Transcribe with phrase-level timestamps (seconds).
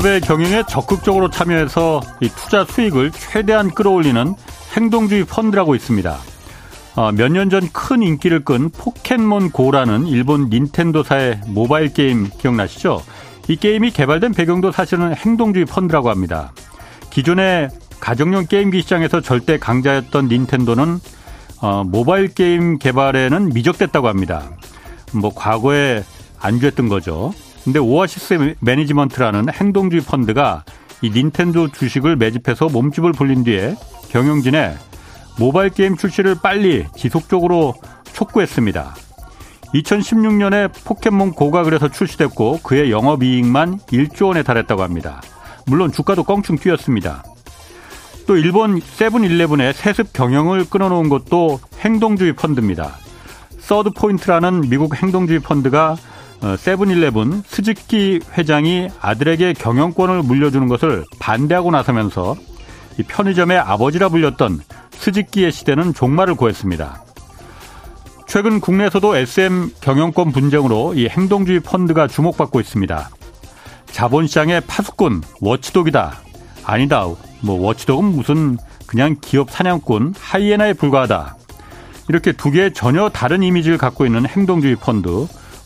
[0.00, 2.00] 기업의 경영에 적극적으로 참여해서
[2.36, 4.34] 투자 수익을 최대한 끌어올리는
[4.74, 6.16] 행동주의 펀드라고 있습니다.
[6.96, 13.02] 어, 몇년 전 큰 인기를 끈 포켓몬 고라는 일본 닌텐도사의 모바일 게임 기억나시죠?
[13.48, 16.52] 이 게임이 개발된 배경도 사실은 행동주의 펀드라고 합니다.
[17.10, 17.68] 기존의
[18.00, 20.98] 가정용 게임기 시장에서 절대 강자였던 닌텐도는
[21.60, 24.50] 어, 모바일 게임 개발에는 미적됐다고 합니다.
[25.12, 26.02] 뭐 과거에
[26.40, 27.32] 안주했던 거죠.
[27.64, 30.64] 근데 오아시스 매니지먼트라는 행동주의 펀드가
[31.02, 33.76] 이 닌텐도 주식을 매집해서 몸집을 불린 뒤에
[34.10, 34.74] 경영진에
[35.38, 37.74] 모바일 게임 출시를 빨리 지속적으로
[38.12, 38.94] 촉구했습니다.
[39.74, 45.22] 2016년에 포켓몬 고가 그래서 출시됐고 그의 영업이익만 1조 원에 달했다고 합니다.
[45.66, 47.22] 물론 주가도 껑충 뛰었습니다.
[48.26, 52.96] 또 일본 세븐일레븐의 세습 경영을 끊어놓은 것도 행동주의 펀드입니다.
[53.60, 55.96] 서드 포인트라는 미국 행동주의 펀드가 어,
[56.58, 62.36] 세븐일레븐 스즈키 회장이 아들에게 경영권을 물려주는 것을 반대하고 나서면서
[62.98, 64.60] 이 편의점의 아버지라 불렸던
[64.92, 67.04] 스즈키의 시대는 종말을 고했습니다.
[68.26, 73.10] 최근 국내에서도 SM 경영권 분쟁으로 이 행동주의 펀드가 주목받고 있습니다.
[73.86, 76.20] 자본시장의 파수꾼, watchdog이다.
[76.64, 77.06] 아니다.
[77.40, 81.36] 뭐 watchdog은 무슨 그냥 기업 사냥꾼, 하이에나에 불과하다.
[82.08, 85.26] 이렇게 두 개의 전혀 다른 이미지를 갖고 있는 행동주의 펀드.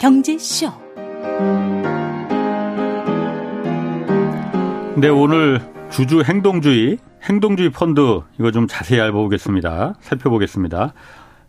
[0.00, 0.72] 경제쇼.
[4.96, 9.96] 네, 오늘 주주 행동주의, 행동주의 펀드 이거 좀 자세히 알아보겠습니다.
[10.00, 10.94] 살펴보겠습니다.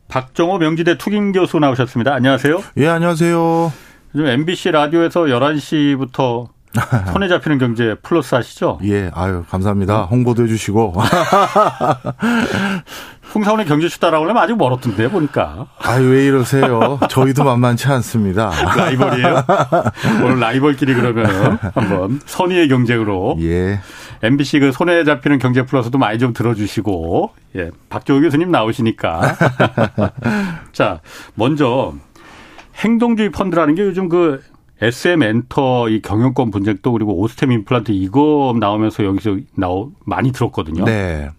[0.09, 2.13] 박정호 명지대 투김 교수 나오셨습니다.
[2.13, 2.61] 안녕하세요.
[2.77, 3.71] 예, 안녕하세요.
[4.15, 6.47] 요즘 MBC 라디오에서 11시부터
[7.13, 8.79] 손에 잡히는 경제 플러스 하시죠?
[8.83, 10.03] 예, 아유, 감사합니다.
[10.03, 10.93] 홍보도 해주시고.
[13.33, 15.67] 홍사원의 경제수다라고 하면 아직 멀었던데, 보니까.
[15.79, 16.99] 아유, 왜 이러세요?
[17.09, 18.51] 저희도 만만치 않습니다.
[18.75, 19.43] 라이벌이에요?
[20.23, 23.37] 오늘 라이벌끼리 그러면 한번 선의의 경쟁으로.
[23.41, 23.79] 예.
[24.23, 27.71] MBC 그 손에 잡히는 경제 플러스도 많이 좀 들어주시고, 예.
[27.89, 29.35] 박정호 교수님 나오시니까.
[30.73, 30.99] 자,
[31.35, 31.93] 먼저
[32.83, 34.41] 행동주의 펀드라는 게 요즘 그
[34.81, 40.85] SM 엔터 이 경영권 분쟁도 그리고 오스템 임플란트 이거 나오면서 여기서 나오 많이 들었거든요.
[40.85, 41.29] 네.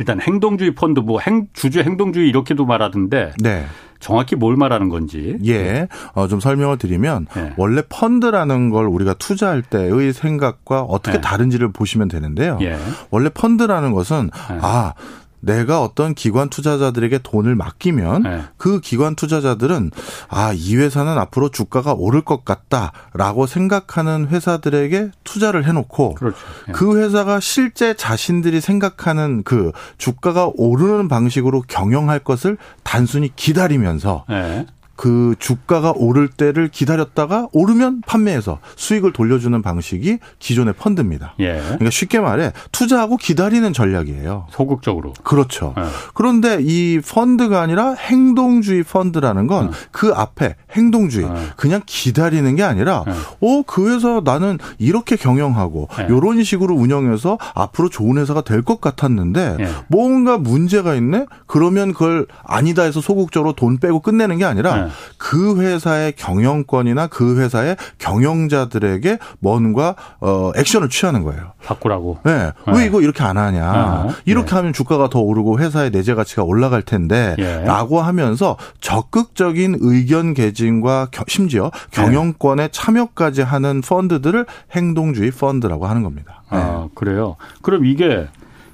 [0.00, 3.66] 일단 행동주의 펀드 뭐 행, 주주 행동주의 이렇게도 말하던데 네.
[4.00, 5.36] 정확히 뭘 말하는 건지.
[5.44, 5.88] 예.
[6.14, 7.52] 어, 좀 설명을 드리면 네.
[7.58, 11.20] 원래 펀드라는 걸 우리가 투자할 때의 생각과 어떻게 네.
[11.20, 12.58] 다른지를 보시면 되는데요.
[12.62, 12.78] 예.
[13.10, 14.58] 원래 펀드라는 것은 네.
[14.62, 14.94] 아,
[15.40, 18.42] 내가 어떤 기관 투자자들에게 돈을 맡기면 네.
[18.56, 19.90] 그 기관 투자자들은
[20.28, 26.38] 아, 이 회사는 앞으로 주가가 오를 것 같다라고 생각하는 회사들에게 투자를 해놓고 그렇죠.
[26.66, 26.72] 네.
[26.72, 34.66] 그 회사가 실제 자신들이 생각하는 그 주가가 오르는 방식으로 경영할 것을 단순히 기다리면서 네.
[35.00, 41.32] 그 주가가 오를 때를 기다렸다가 오르면 판매해서 수익을 돌려주는 방식이 기존의 펀드입니다.
[41.40, 41.54] 예.
[41.54, 44.48] 그러니까 쉽게 말해 투자하고 기다리는 전략이에요.
[44.50, 45.14] 소극적으로.
[45.24, 45.74] 그렇죠.
[45.78, 45.84] 예.
[46.12, 50.12] 그런데 이 펀드가 아니라 행동주의 펀드라는 건그 예.
[50.14, 51.32] 앞에 행동주의 예.
[51.56, 53.12] 그냥 기다리는 게 아니라 예.
[53.40, 59.56] 어그 회사 나는 이렇게 경영하고 이런 식으로 운영해서 앞으로 좋은 회사가 될 것 같았는데
[59.88, 61.24] 뭔가 문제가 있네.
[61.46, 67.76] 그러면 그걸 아니다 해서 소극적으로 돈 빼고 끝내는 게 아니라 그 회사의 경영권이나 그 회사의
[67.98, 71.52] 경영자들에게 뭔가 어 액션을 취하는 거예요.
[71.64, 72.18] 바꾸라고.
[72.24, 72.52] 네.
[72.66, 72.72] 네.
[72.74, 73.64] 왜 이거 이렇게 안 하냐?
[73.64, 74.56] 아, 이렇게 네.
[74.56, 78.00] 하면 주가가 더 오르고 회사의 내재 가치가 올라갈 텐데라고 예.
[78.00, 86.42] 하면서 적극적인 의견 개진과 심지어 경영권에 참여까지 하는 펀드들을 행동주의 펀드라고 하는 겁니다.
[86.48, 86.88] 아, 네.
[86.94, 87.36] 그래요.
[87.62, 88.28] 그럼 이게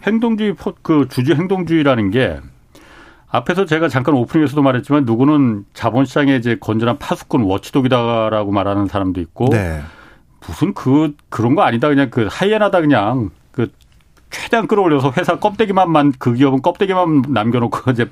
[0.07, 2.39] 행동주의 그 주주 행동주의라는 게
[3.37, 9.81] 앞에서 제가 잠깐 오프닝에서도 말했지만 누구는 자본시장에 이제 건전한 파수꾼 워치독이다라고 말하는 사람도 있고 네.
[10.47, 13.71] 무슨 그 그런 거 아니다 그냥 그 하이에나다 그냥 그
[14.31, 18.11] 최대한 끌어올려서 회사 껍데기만 그 기업은 껍데기만 남겨놓고 이제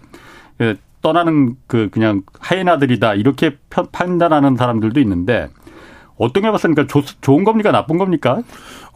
[0.61, 3.57] 예, 떠나는 그 그냥 하이에나들이다 이렇게
[3.93, 5.49] 판단하는 사람들도 있는데
[6.17, 6.87] 어떤 게 봤습니까?
[6.87, 7.73] 조, 좋은 겁니까?
[7.73, 8.43] 나쁜 겁니까?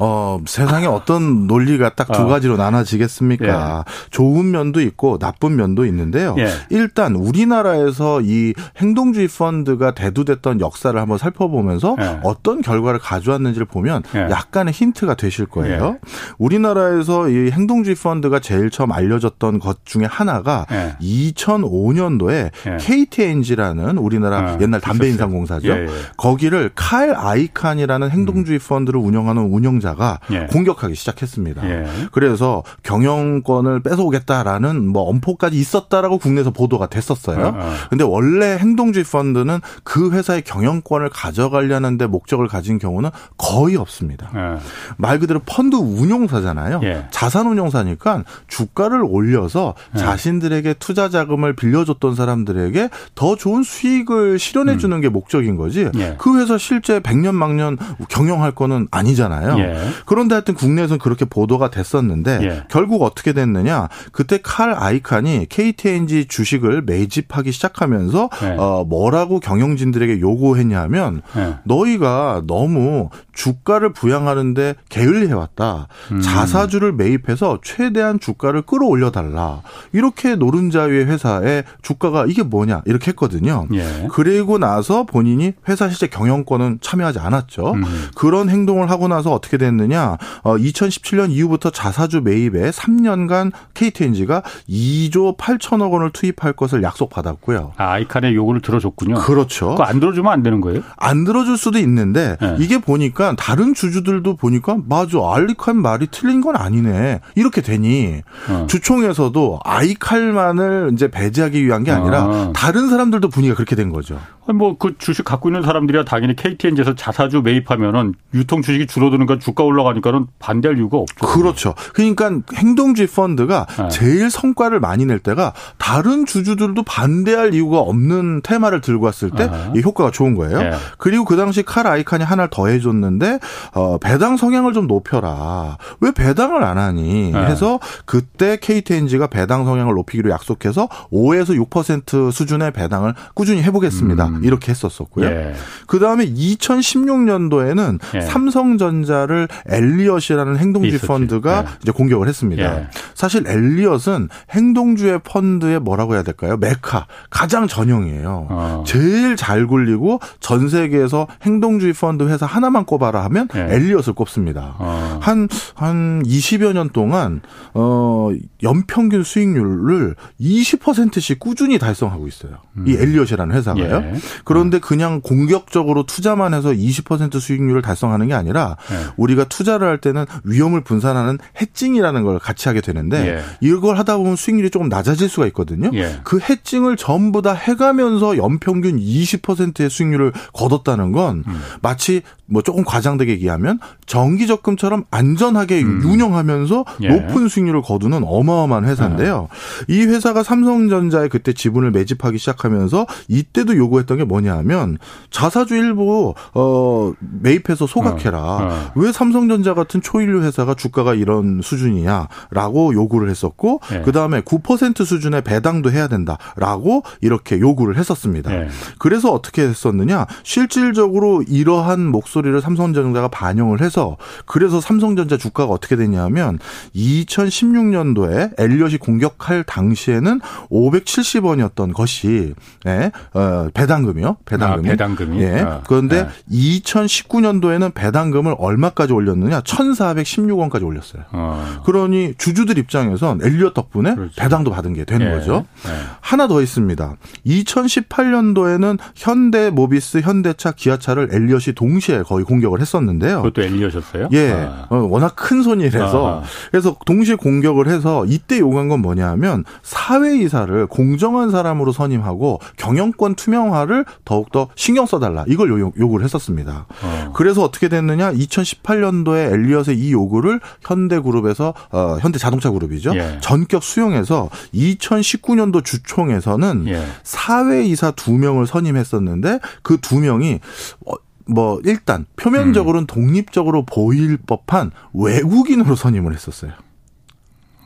[0.00, 2.26] 어, 세상에 어떤 논리가 딱두 어.
[2.26, 3.85] 가지로 나눠지겠습니까?
[3.87, 3.93] 예.
[4.11, 6.37] 좋은 면도 있고 나쁜 면도 있는데요.
[6.38, 6.49] 예.
[6.70, 12.20] 일단 우리나라에서 이 행동주의 펀드가 대두됐던 역사를 한번 살펴보면서 예.
[12.23, 14.20] 어떤 결과를 가져왔는지를 보면 예.
[14.31, 15.97] 약간의 힌트가 되실 거예요.
[15.97, 16.09] 예.
[16.38, 20.65] 우리나라에서 이 행동주의 펀드가 제일 처음 알려졌던 것 중에 하나가
[21.00, 25.75] 2005년도에 KTNG라는 우리나라 아, 옛날 담배 인상공사죠.
[26.17, 28.69] 거기를 칼 아이칸이라는 행동주의 음.
[28.69, 30.46] 펀드를 운영하는 운영자 피해자가 예.
[30.46, 31.69] 공격하기 시작했습니다.
[31.69, 31.87] 예.
[32.12, 37.46] 그래서 경영권을 뺏어오겠다라는 뭐 엄포까지 있었다라고 국내에서 보도가 됐었어요.
[37.46, 37.72] 어, 어.
[37.88, 44.31] 근데 원래 행동주의 펀드는 그 회사의 경영권을 가져가려는데 목적을 가진 경우는 거의 없습니다.
[44.34, 44.58] 예.
[44.96, 46.81] 말 그대로 펀드 운용사잖아요.
[46.82, 47.06] 예.
[47.10, 49.99] 자산 운용사니까 주가를 올려서 예.
[49.99, 55.00] 자신들에게 투자 자금을 빌려줬던 사람들에게 더 좋은 수익을 실현해 주는 음.
[55.00, 55.88] 게 목적인 거지.
[55.96, 56.16] 예.
[56.19, 57.77] 그 회사 실제 100년 망년
[58.09, 59.59] 경영할 거는 아니잖아요.
[59.59, 59.89] 예.
[60.06, 62.65] 그런데 하여튼 국내에서는 그렇게 보도가 됐었는데 예.
[62.69, 63.89] 결국 어떻게 됐느냐?
[64.12, 68.56] 그때 칼 아이칸이 KTNG 주식을 매집하기 시작하면서 예.
[68.59, 71.56] 어 뭐라고 경영진들에게 요구했냐면 예.
[71.65, 75.87] 너희가 너무 주가를 부양하는데 게을리해 왔다.
[76.11, 76.21] 음.
[76.21, 79.62] 자사주를 매입해서 최대한 주가를 끌어올려 달라.
[79.93, 83.67] 이렇게 노른자위의 회사의 주가가 이게 뭐냐 이렇게 했거든요.
[83.73, 84.09] 예.
[84.11, 87.73] 그리고 나서 본인이 회사 실제 경영권은 참여하지 않았죠.
[87.75, 87.85] 음.
[88.14, 90.17] 그런 행동을 하고 나서 어떻게 됐느냐?
[90.43, 97.73] 어, 2017년 이후부터 자사주 매입에 3년간 KTNG가 2조 8천억 원을 투입할 것을 약속받았고요.
[97.76, 99.17] 아, 아이칸의 요구를 들어줬군요.
[99.17, 99.76] 그렇죠.
[99.81, 100.82] 안 들어주면 안 되는 거예요?
[100.96, 102.56] 안 들어줄 수도 있는데 네.
[102.58, 108.67] 이게 보니까 다른 주주들도 보니까 맞아 아이칸 말이 틀린 건 아니네 이렇게 되니 어.
[108.69, 112.52] 주총에서도 아이칼만을 이제 배제하기 위한 게 아니라 어.
[112.55, 114.19] 다른 사람들도 분위기가 그렇게 된 거죠.
[114.55, 116.34] 뭐 그 주식 갖고 있는 사람들이야 당연히
[116.79, 121.27] KTNG에서 자사주 매입하면은 유통 주식이 줄어드는까 주가 올라가니까는 반대할 이유가 없죠.
[121.27, 121.75] 그렇죠.
[121.93, 123.89] 그러니까 행동주의 펀드가 네.
[123.89, 129.83] 제일 성과를 많이 낼 때가 다른 주주들도 반대할 이유가 없는 테마를 들고 왔을 때이 네.
[129.83, 130.63] 효과가 좋은 거예요.
[130.63, 130.71] 네.
[130.99, 133.41] 그리고 그 당시 칼 아이칸이 하나를 더 해줬는데
[133.75, 135.77] 어, 배당 성향을 좀 높여라.
[136.01, 137.33] 왜 배당을 안 하니?
[137.33, 137.47] 네.
[137.47, 144.27] 해서 그때 KTNG가 배당 성향을 높이기로 약속해서 5에서 6% 수준의 배당을 꾸준히 해보겠습니다.
[144.29, 144.45] 음.
[144.45, 145.27] 이렇게 했었었고요.
[145.27, 145.55] 예.
[145.87, 146.25] 그 다음에
[146.69, 148.20] 2016년도에는 예.
[148.20, 151.06] 삼성전자를 엘리엇이라는 행동주의 있었지.
[151.06, 151.79] 펀드가 예.
[151.82, 152.62] 이제 공격을 했습니다.
[152.62, 152.88] 예.
[153.15, 156.56] 사실 엘리엇은 행동주의 펀드의 뭐라고 해야 될까요?
[156.56, 158.47] 메카 가장 전형이에요.
[158.50, 158.85] 어.
[158.87, 163.69] 제일 잘 굴리고 전 세계에서 행동주의 펀드 회사 하나만 꼽아라 하면 예.
[163.70, 164.76] 엘리엇을 꼽습니다.
[164.79, 165.19] 어.
[165.23, 167.41] 한, 한 20여 년 동안,
[167.75, 168.31] 어,
[168.62, 172.59] 연평균 수익률을 20%씩 꾸준히 달성하고 있어요.
[172.76, 172.85] 음.
[172.87, 173.85] 이 엘리엇이라는 회사가요.
[173.85, 174.15] 예.
[174.44, 178.96] 그런데 그냥 공격적으로 투자만 해서 20% 수익률을 달성하는 게 아니라 네.
[179.16, 183.43] 우리가 투자를 할 때는 위험을 분산하는 해칭이라는 걸 같이 하게 되는데 예.
[183.60, 185.90] 이걸 하다 보면 수익률이 조금 낮아질 수가 있거든요.
[185.94, 186.20] 예.
[186.25, 191.60] 그 해칭을 전부 다 해가면서 연평균 20%의 수익률을 거뒀다는 건 음.
[191.81, 196.03] 마치 뭐 조금 과장되게 얘기하면 정기 적금처럼 안전하게 음.
[196.05, 197.09] 운영하면서 예.
[197.09, 199.49] 높은 수익률을 거두는 어마어마한 회사인데요.
[199.87, 204.97] 이 회사가 삼성전자에 그때 지분을 매집하기 시작하면서 이때도 요구했던 게 뭐냐 하면
[205.31, 208.39] 자사주 일부 어 매입해서 소각해라.
[208.41, 208.59] 어.
[208.62, 208.93] 어.
[208.94, 214.01] 왜 삼성전자 같은 초일류 회사가 주가가 이런 수준이냐라고 요구를 했었고 예.
[214.01, 218.55] 그다음에 9% 수준의 배당도 해야 된다라고 이렇게 요구를 했었습니다.
[218.55, 218.69] 예.
[218.99, 220.27] 그래서 어떻게 했었느냐?
[220.44, 224.17] 실질적으로 이러한 목소 리를 삼성전자가 반영을 해서
[224.47, 226.59] 그래서 삼성전자 주가가 어떻게 됐냐면
[226.97, 230.41] 2016년도에 엘리엇이 공격할 당시에는
[230.71, 232.55] 570원이었던 것이
[232.87, 234.37] 예, 어, 배당 배당금이요.
[234.45, 234.89] 배당금이.
[234.89, 235.41] 아, 배당금이.
[235.43, 235.61] 예.
[235.61, 236.81] 아, 그런데 네.
[236.81, 239.61] 2019년도에는 배당금을 얼마까지 올렸느냐?
[239.63, 241.25] 1,416원까지 올렸어요.
[241.31, 241.83] 아.
[241.85, 244.35] 그러니 주주들 입장에선 엘리엇 덕분에 그렇죠.
[244.37, 245.31] 배당도 받은 게 되는 예.
[245.31, 245.65] 거죠.
[245.87, 245.91] 예.
[246.21, 247.17] 하나 더 있습니다.
[247.47, 253.43] 2018년도에는 현대 모비스, 현대차, 기아차를 엘리엇이 동시에 거의 공격을 했었는데요.
[253.43, 254.29] 그것도 엘리엇이었어요?
[254.32, 254.53] 예.
[254.53, 254.87] 아.
[254.91, 261.93] 어, 워낙 큰 손이라서 그래서 동시에 공격을 해서 이때 요구한 건 뭐냐면 사회이사를 공정한 사람으로
[261.93, 266.87] 선임하고 경영권 투명화를 를 더욱더 신경 써달라 이걸 요, 구를 했었습니다.
[267.03, 267.32] 어.
[267.35, 273.39] 그래서 어떻게 됐느냐 2018년도에 엘리엇의 이 요구를 현대그룹에서 어, 현대자동차그룹이죠 예.
[273.41, 277.03] 전격 수용해서 2019년도 주총에서는 예.
[277.23, 280.61] 사회이사 두 명을 선임했었는데 그 두 명이
[281.06, 281.15] 어,
[281.48, 283.06] 뭐 일단 표면적으로는 음.
[283.06, 286.72] 독립적으로 보일 법한 외국인으로 선임을 했었어요.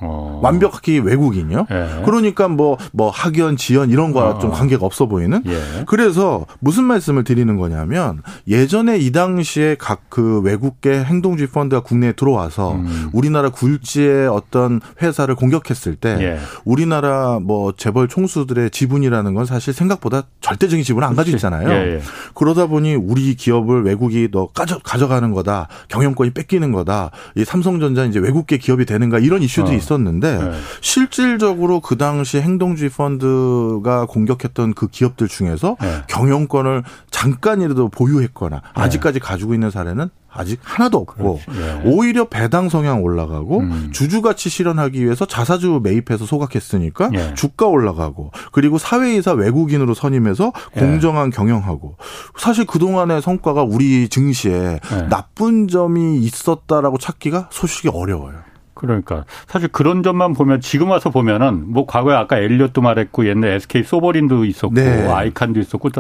[0.03, 0.41] 어.
[0.43, 1.67] 완벽하게 외국인이요.
[1.71, 2.03] 예.
[2.05, 4.39] 그러니까 뭐뭐 뭐 학연, 지연 이런 거와 어.
[4.39, 5.43] 좀 관계가 없어 보이는.
[5.47, 5.85] 예.
[5.87, 12.73] 그래서 무슨 말씀을 드리는 거냐면 예전에 이 당시에 각 그 외국계 행동주의 펀드가 국내에 들어와서
[12.73, 13.09] 음.
[13.15, 16.39] 우리나라 굴지의 어떤 회사를 공격했을 때 예.
[16.67, 21.67] 우리나라 뭐 재벌 총수들의 지분이라는 건 사실 생각보다 절대적인 지분을 안 가지고 있잖아요.
[21.71, 22.01] 예, 예.
[22.35, 25.69] 그러다 보니 우리 기업을 외국이 너 가져 가져가는 거다.
[25.89, 27.11] 경영권이 뺏기는 거다.
[27.35, 29.73] 이 삼성전자 이제 외국계 기업이 되는가 이런 이슈도 어.
[29.73, 30.53] 있 었는데 네.
[30.81, 36.03] 실질적으로 그 당시 행동주의 펀드가 공격했던 그 기업들 중에서 네.
[36.09, 38.63] 경영권을 잠깐이라도 보유했거나 네.
[38.75, 41.83] 아직까지 가지고 있는 사례는 아직 하나도 없고 예.
[41.85, 43.91] 오히려 배당 성향 올라가고 음.
[43.93, 47.35] 주주 가치 실현하기 위해서 자사주 매입해서 소각했으니까 예.
[47.35, 50.81] 주가 올라가고 그리고 사회이사 외국인으로 선임해서 예.
[50.81, 51.97] 공정한 경영하고
[52.39, 55.09] 사실 그동안의 성과가 우리 증시에 예.
[55.09, 58.52] 나쁜 점이 있었다라고 찾기가 소식이 어려워요.
[58.75, 63.85] 그러니까 사실 그런 점만 보면 지금 와서 보면은 뭐 과거에 아까 엘리엇도 말했고 옛날 SK
[63.85, 65.07] 소버린도 있었고 네.
[65.09, 65.91] 아이칸도 있었고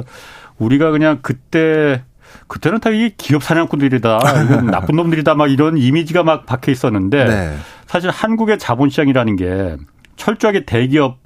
[0.58, 2.02] 우리가 그냥 그때
[2.46, 7.56] 그때는 다 이 기업 사냥꾼들이다, 이건 나쁜 놈들이다, 막 이런 이미지가 막 박혀 있었는데 네.
[7.86, 9.76] 사실 한국의 자본시장이라는 게
[10.16, 11.18] 철저하게 대기업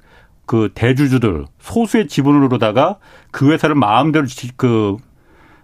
[0.47, 2.97] 그 대주주들 소수의 지분으로다가
[3.31, 4.27] 그 회사를 마음대로
[4.57, 4.97] 그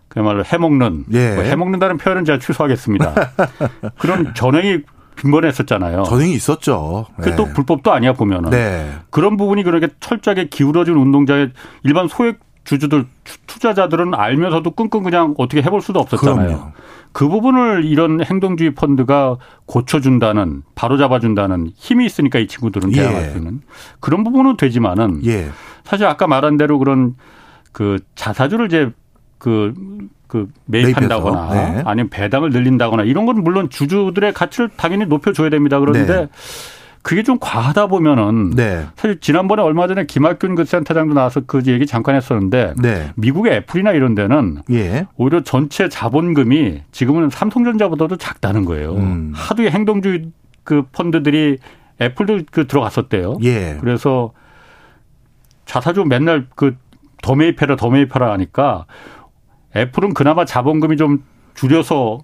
[0.08, 1.34] 그야말로 해먹는 예.
[1.34, 3.14] 뭐 해먹는다는 표현은 제가 취소하겠습니다.
[3.98, 4.80] 그런 전횡이
[5.16, 6.04] 빈번했었잖아요.
[6.04, 7.06] 전횡이 있었죠.
[7.18, 7.30] 네.
[7.30, 8.50] 그또 불법도 아니야 보면은.
[8.50, 8.92] 네.
[9.10, 11.48] 그런 부분이 그렇게 철저하게 기울어진 운동장에
[11.84, 13.06] 일반 소액 주주들
[13.46, 16.46] 투자자들은 알면서도 끙끙 그냥 어떻게 해볼 수도 없었잖아요.
[16.46, 16.72] 그럼요.
[17.12, 23.28] 그 부분을 이런 행동주의 펀드가 고쳐준다는 바로 잡아준다는 힘이 있으니까 이 친구들은 대항할 예.
[23.30, 23.60] 수 있는
[24.00, 25.50] 그런 부분은 되지만은 예.
[25.84, 27.16] 사실 아까 말한 대로 그런
[27.72, 28.90] 그 자사주를 이제
[29.38, 29.74] 그,
[30.32, 31.82] 그 매입한다거나 네.
[31.84, 35.78] 아니면 배당을 늘린다거나 이런 건 물론 주주들의 가치를 당연히 높여줘야 됩니다.
[35.78, 36.28] 그런데 네.
[37.02, 38.86] 그게 좀 과하다 보면은 네.
[38.96, 43.10] 사실 지난번에 얼마 전에 김학균 그 센터장도 나와서 그 얘기 잠깐 했었는데 네.
[43.16, 45.06] 미국의 애플이나 이런 데는 예.
[45.18, 48.94] 오히려 전체 자본금이 지금은 삼성전자보다도 작다는 거예요.
[48.94, 49.32] 음.
[49.34, 50.30] 하도 행동주의
[50.64, 51.58] 그 펀드들이
[52.00, 53.36] 애플도 그 들어갔었대요.
[53.42, 53.76] 예.
[53.82, 54.32] 그래서
[55.66, 56.74] 자사주 맨날 그
[57.22, 58.84] 더 매입해라 더 매입해라 하니까
[59.76, 61.24] 애플은 그나마 자본금이 좀
[61.54, 62.20] 줄여서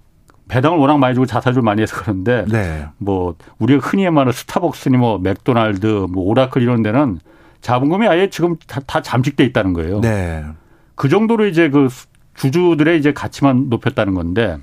[0.48, 2.86] 배당을 워낙 많이 주고 자사주를 많이 해서 그런데 네.
[2.96, 7.20] 뭐 우리가 흔히 말하는 스타벅스니 뭐 맥도날드 뭐 오라클 이런 데는
[7.60, 10.00] 자본금이 아예 지금 다, 다 잠식돼 있다는 거예요.
[10.00, 10.44] 네.
[10.94, 11.88] 그 정도로 이제 그
[12.34, 14.56] 주주들의 이제 가치만 높였다는 건데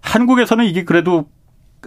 [0.00, 1.28] 한국에서는 이게 그래도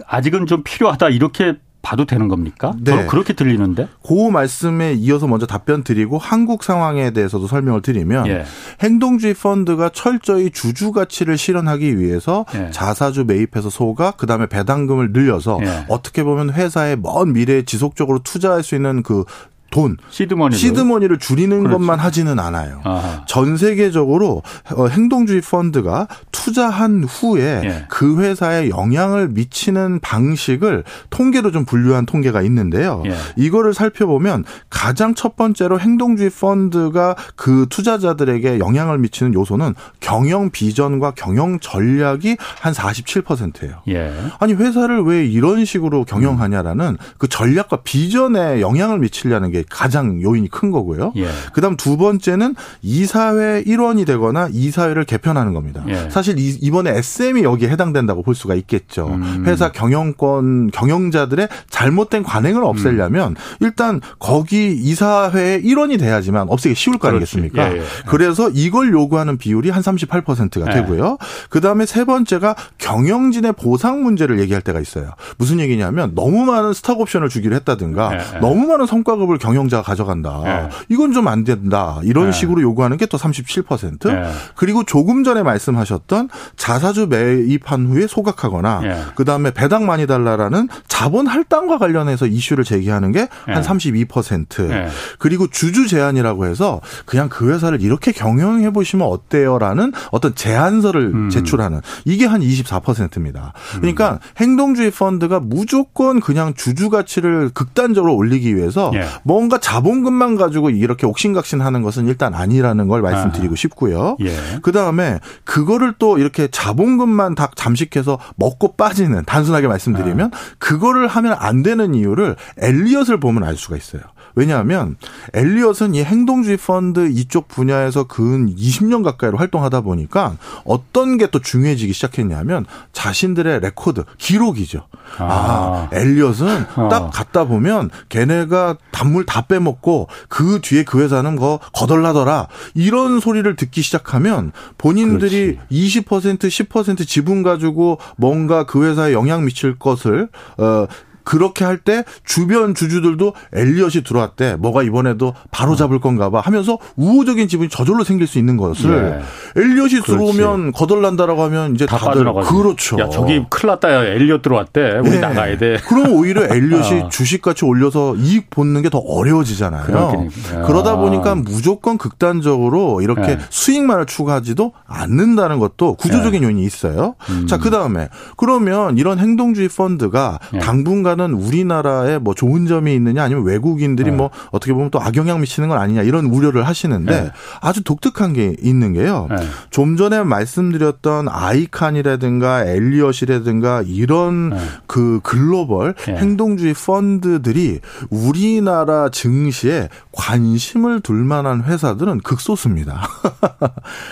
[0.06, 2.72] 아직은 좀 필요하다 이렇게 봐도 되는 겁니까?
[2.80, 3.06] 네.
[3.06, 3.88] 그렇게 들리는데.
[4.06, 8.44] 그 말씀에 이어서 먼저 답변 드리고 한국 상황에 대해서도 설명을 드리면 예.
[8.80, 12.70] 행동주의 펀드가 철저히 주주 가치를 실현하기 위해서 예.
[12.70, 15.84] 자사주 매입해서 소가 그다음에 배당금을 늘려서 예.
[15.88, 19.24] 어떻게 보면 회사의 먼 미래에 지속적으로 투자할 수 있는 그
[19.72, 21.72] 돈, 시드머니를, 시드머니를 줄이는 그렇지.
[21.72, 22.80] 것만 하지는 않아요.
[22.84, 23.24] 아하.
[23.26, 24.42] 전 세계적으로
[24.76, 27.84] 어, 행동주의 펀드가 투자한 후에 예.
[27.88, 33.02] 그 회사에 영향을 미치는 방식을 통계로 좀 분류한 통계가 있는데요.
[33.06, 33.14] 예.
[33.36, 41.58] 이거를 살펴보면 가장 첫 번째로 행동주의 펀드가 그 투자자들에게 영향을 미치는 요소는 경영 비전과 경영
[41.58, 43.82] 전략이 한 47%예요.
[43.88, 44.12] 예.
[44.38, 50.70] 아니 회사를 왜 이런 식으로 경영하냐라는 그 전략과 비전에 영향을 미치려는 게 가장 요인이 큰
[50.70, 51.12] 거고요.
[51.16, 51.28] 예.
[51.52, 55.84] 그다음 두 번째는 이사회 일원이 되거나 이사회를 개편하는 겁니다.
[55.88, 56.08] 예.
[56.10, 59.06] 사실 이 번에 SM이 여기에 해당된다고 볼 수가 있겠죠.
[59.08, 59.44] 음.
[59.46, 63.36] 회사 경영권 경영자들의 잘못된 관행을 없애려면 음.
[63.60, 67.72] 일단 거기 이사회의 일원이 돼야지만 없애기 쉬울 거 아니겠습니까?
[67.72, 67.82] 예, 예.
[68.06, 70.80] 그래서 이걸 요구하는 비율이 한 38%가 예.
[70.80, 71.18] 되고요.
[71.50, 75.10] 그다음에 세 번째가 경영진의 보상 문제를 얘기할 때가 있어요.
[75.38, 80.40] 무슨 얘기냐면 너무 많은 스탁 옵션을 주기로 했다든가 예, 너무 많은 성과급을 경 경영자가 가져간다.
[80.44, 80.68] 네.
[80.88, 82.00] 이건 좀 안 된다.
[82.02, 82.32] 이런 네.
[82.32, 84.08] 식으로 요구하는 게 또 37%.
[84.08, 84.30] 네.
[84.56, 89.02] 그리고 조금 전에 말씀하셨던 자사주 매입한 후에 소각하거나 네.
[89.16, 94.88] 그다음에 배당 많이 달라라는 자본 할당과 관련해서 이슈를 제기하는 게 한 32%.
[95.18, 101.30] 그리고 주주 제한이라고 해서 그냥 그 회사를 이렇게 경영해 보시면 어때요라는 어떤 제안서를 음.
[101.30, 103.52] 제출하는 이게 한 24%입니다.
[103.76, 104.18] 그러니까 음.
[104.38, 109.04] 행동주의 펀드가 무조건 그냥 주주 가치를 극단적으로 올리기 위해서 예.
[109.32, 113.56] 뭔가 자본금만 가지고 이렇게 옥신각신하는 것은 일단 아니라는 걸 말씀드리고 아.
[113.56, 114.16] 싶고요.
[114.20, 114.36] 예.
[114.60, 120.38] 그 다음에 그거를 또 이렇게 자본금만 다 잠식해서 먹고 빠지는 단순하게 말씀드리면 아.
[120.58, 124.02] 그거를 하면 안 되는 이유를 엘리엇을 보면 알 수가 있어요.
[124.36, 124.96] 왜냐하면
[125.34, 131.92] 엘리엇은 이 행동주의 펀드 이쪽 분야에서 근 20년 가까이로 활동하다 보니까 어떤 게 또 중요해지기
[131.92, 134.86] 시작했냐면 자신들의 레코드, 기록이죠.
[135.18, 136.88] 아, 아 엘리엇은 어.
[136.88, 142.46] 딱 갔다 보면 걔네가 단물 다 빼먹고 그 뒤에 그 회사는 거 거덜나더라.
[142.74, 146.04] 이런 소리를 듣기 시작하면 본인들이 그렇지.
[146.04, 150.86] 20% 10% 지분 가지고 뭔가 그 회사에 영향 미칠 것을 어
[151.24, 154.54] 그렇게 할 때 주변 주주들도 엘리엇이 들어왔대.
[154.56, 159.20] 뭐가 이번에도 바로 잡을 건가 봐 하면서 우호적인 지분이 저절로 생길 수 있는 것을
[159.54, 159.60] 네.
[159.60, 162.24] 엘리엇이 들어오면 거덜난다라고 하면 이제 다 다들.
[162.44, 162.98] 그렇죠.
[163.00, 163.92] 야, 저기 큰일 났다.
[163.92, 164.98] 야, 엘리엇 들어왔대.
[165.00, 165.18] 우리 네.
[165.18, 165.76] 나가야 돼.
[165.88, 167.08] 그럼 오히려 엘리엇이 아.
[167.10, 170.28] 주식같이 올려서 이익 보는 게 더 어려워지잖아요.
[170.66, 173.38] 그러다 보니까 무조건 극단적으로 이렇게 네.
[173.48, 176.46] 수익만을 추구하지도 않는다는 것도 구조적인 네.
[176.46, 177.14] 요인이 있어요.
[177.30, 177.46] 음.
[177.46, 180.58] 자, 그다음에 그러면 이런 행동주의 펀드가 네.
[180.58, 184.16] 당분간 언젠가는 우리나라에 뭐 좋은 점이 있느냐 아니면 외국인들이 네.
[184.16, 187.30] 뭐 어떻게 보면 또 악영향 미치는 건 아니냐 이런 우려를 하시는데 네.
[187.60, 189.28] 아주 독특한 게 있는 게요.
[189.30, 189.36] 네.
[189.70, 194.58] 좀 전에 말씀드렸던 아이칸이라든가 엘리엇이라든가 이런 네.
[194.86, 196.16] 그 글로벌 네.
[196.16, 203.08] 행동주의 펀드들이 우리나라 증시에 관심을 둘 만한 회사들은 극소수입니다.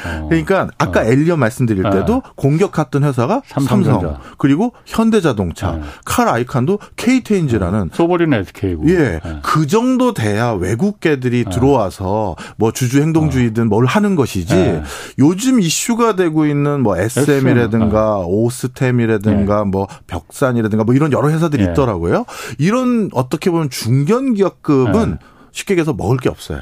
[0.06, 0.26] 어.
[0.28, 1.04] 그러니까 아까 어.
[1.04, 1.90] 엘리엇 말씀드릴 네.
[1.90, 9.20] 때도 공격했던 회사가 삼성, 삼성 그리고 현대자동차, 칼 아이칸도 KTNG라는 어, 소버린 SK고 예, 네.
[9.42, 11.50] 그 정도 돼야 외국계들이 네.
[11.50, 14.82] 들어와서 뭐 주주 행동주의든 뭘 하는 것이지 네.
[15.18, 18.24] 요즘 이슈가 되고 있는 뭐 SM이라든가 SM.
[18.26, 22.24] 오스템이라든가 뭐 벽산이라든가 뭐 이런 여러 회사들이 있더라고요.
[22.58, 25.18] 이런 어떻게 보면 중견 기업급은
[25.52, 26.60] 쉽게 얘기해서 먹을 게 없어요.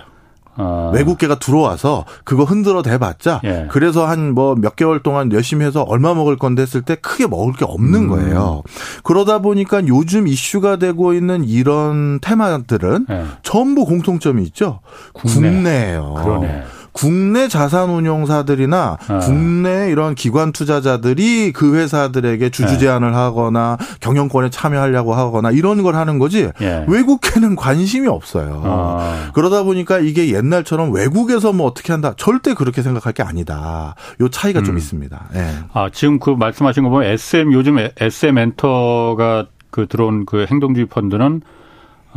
[0.59, 0.91] 아.
[0.93, 3.67] 외국계가 들어와서 그거 흔들어 대봤자 예.
[3.71, 7.53] 그래서 한 뭐 몇 개월 동안 열심히 해서 얼마 먹을 건데 했을 때 크게 먹을
[7.55, 8.09] 게 없는 음.
[8.09, 8.63] 거예요.
[9.05, 13.25] 그러다 보니까 요즘 이슈가 되고 있는 이런 테마들은 예.
[13.43, 14.81] 전부 공통점이 있죠.
[15.13, 15.49] 국내.
[15.51, 16.15] 국내예요.
[16.15, 16.63] 그러네.
[16.99, 19.19] 국내 자산 운용사들이나 아.
[19.21, 22.79] 국내 이런 기관 투자자들이 그 회사들에게 주주 네.
[22.79, 26.85] 제안을 하거나 경영권에 참여하려고 하거나 이런 걸 하는 거지 예.
[26.89, 28.63] 외국계는 관심이 없어요.
[28.65, 29.31] 아.
[29.33, 33.95] 그러다 보니까 이게 옛날처럼 외국에서 뭐 어떻게 한다 절대 그렇게 생각할 게 아니다.
[34.21, 34.65] 요 차이가 음.
[34.65, 35.29] 좀 있습니다.
[35.37, 35.51] 예.
[35.73, 41.43] 아 지금 그 말씀하신 거 보면 SM 요즘 SM 엔터가 그 들어온 그 행동주의 펀드는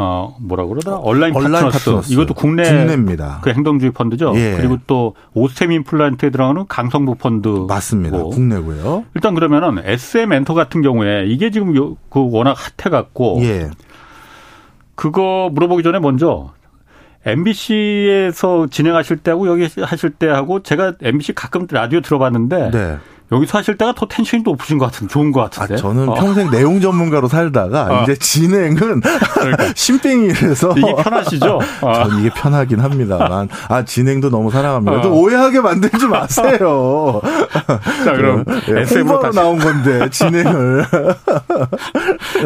[0.04, 1.78] 어 뭐라 그러더라 얼라인, 얼라인 파트너스.
[1.78, 2.12] 파트너스.
[2.14, 3.40] 이것도 국내 국내입니다.
[3.44, 4.34] 그 행동주의 펀드죠.
[4.36, 4.56] 예.
[4.58, 8.24] 그리고 또 오스템 임플란트에 들어가는 강성부 펀드 맞습니다.
[8.24, 9.06] 국내고요.
[9.14, 13.70] 일단 그러면은 SM 엔터 같은 경우에 이게 지금 요, 그 워낙 핫해 갖고 예.
[14.96, 16.50] 그거 물어보기 전에 먼저
[17.26, 22.98] MBC에서 진행하실 때하고 여기 하실 때하고 제가 MBC 가끔 라디오 들어봤는데 네.
[23.32, 25.76] 여기서 하실 때가 더 텐션이 높으신 것 같은 좋은 것 같은데.
[25.76, 26.14] 아, 저는 어.
[26.16, 28.04] 평생 내용 전문가로 살다가 어.
[28.04, 29.72] 이제 진행은 그러니까.
[29.76, 31.60] 심뱅이라서 이게 편하시죠?
[31.82, 31.94] 어.
[32.10, 35.02] 전 이게 편하긴 합니다만 아 진행도 너무 사랑합니다.
[35.02, 35.14] 또 어.
[35.14, 37.22] 오해하게 만들지 마세요.
[38.04, 40.86] 자 그럼 예, SM으로 다시 나온 건데 진행을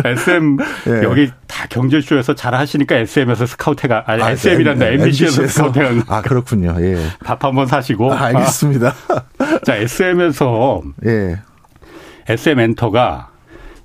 [0.05, 1.03] SM 예.
[1.03, 6.75] 여기 다 경제쇼에서 잘 하시니까 SM에서 스카우트가 아니 아, SM이란다 MBC에서, MBC에서 스카우트가 아 그렇군요.
[6.81, 6.97] 예.
[7.23, 8.93] 밥 한번 사시고 아, 알겠습니다.
[9.63, 11.39] 자 SM에서 예.
[12.27, 13.29] SM 엔터가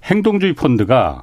[0.03, 1.23] 행동주의 펀드가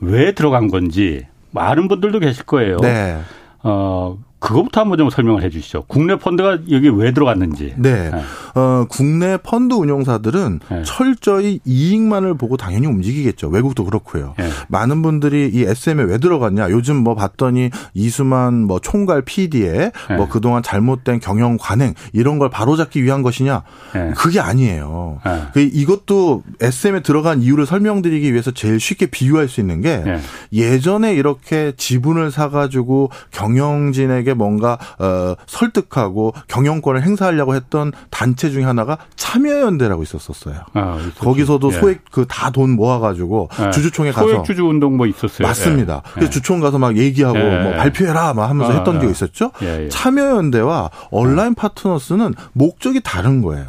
[0.00, 2.78] 왜 들어간 건지 많은 분들도 계실 거예요.
[2.78, 3.20] 네.
[3.62, 5.84] 어, 그것부터 한번 좀 설명을 해 주시죠.
[5.86, 7.72] 국내 펀드가 여기 왜 들어갔는지.
[7.78, 8.10] 네.
[8.10, 8.22] 네.
[8.54, 10.82] 어, 국내 펀드 운용사들은 네.
[10.82, 13.48] 철저히 이익만을 보고 당연히 움직이겠죠.
[13.48, 14.34] 외국도 그렇고요.
[14.36, 14.50] 네.
[14.68, 16.68] 많은 분들이 이 SM에 왜 들어갔냐.
[16.68, 20.16] 요즘 뭐 봤더니 이수만 뭐 총괄 PD에 네.
[20.16, 23.62] 뭐 그동안 잘못된 경영 관행 이런 걸 바로잡기 위한 것이냐.
[23.94, 24.10] 네.
[24.14, 25.20] 그게 아니에요.
[25.24, 25.42] 네.
[25.54, 30.04] 그 이것도 SM에 들어간 이유를 설명드리기 위해서 제일 쉽게 비유할 수 있는 게
[30.52, 40.02] 예전에 이렇게 지분을 사가지고 경영진에게 뭔가 어 설득하고 경영권을 행사하려고 했던 단체 중에 하나가 참여연대라고
[40.02, 40.56] 있었었어요.
[40.74, 41.78] 아, 거기서도 예.
[41.78, 43.70] 소액 그 다 돈 모아가지고 예.
[43.70, 45.46] 주주총회 가서 소액 주주 운동 뭐 있었어요.
[45.46, 46.02] 맞습니다.
[46.06, 46.10] 예.
[46.14, 47.62] 그래서 주총 가서 막 얘기하고 예.
[47.62, 49.50] 뭐 발표해라 막 하면서 아, 했던 게 있었죠.
[49.62, 49.88] 예, 예.
[49.88, 53.66] 참여연대와 온라인 파트너스는 목적이 다른 거예요.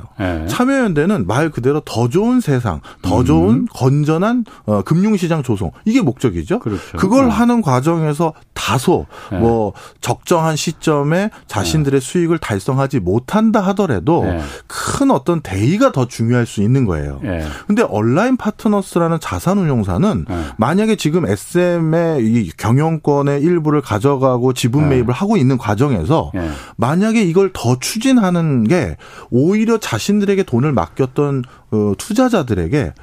[0.48, 3.26] 참여연대는 말 그대로 더 좋은 세상, 더 음.
[3.26, 6.60] 좋은 건전한 어, 금융시장 조성 이게 목적이죠.
[6.60, 6.98] 그렇죠.
[6.98, 12.06] 그걸 하는 과정에서 다소 뭐 적정한 적절한 시점에 자신들의 네.
[12.06, 14.40] 수익을 달성하지 못한다 하더라도 네.
[14.68, 17.20] 큰 어떤 대의가 더 중요할 수 있는 거예요.
[17.22, 17.46] 네.
[17.68, 20.44] 근데 온라인 파트너스라는 자산 운용사는 네.
[20.58, 24.96] 만약에 지금 SM의 이 경영권의 일부를 가져가고 지분 네.
[24.96, 26.50] 매입을 하고 있는 과정에서 네.
[26.78, 28.98] 만약에 이걸 더 추진하는 게
[29.30, 32.94] 오히려 자신들에게 돈을 맡겼던 어, 투자자들에게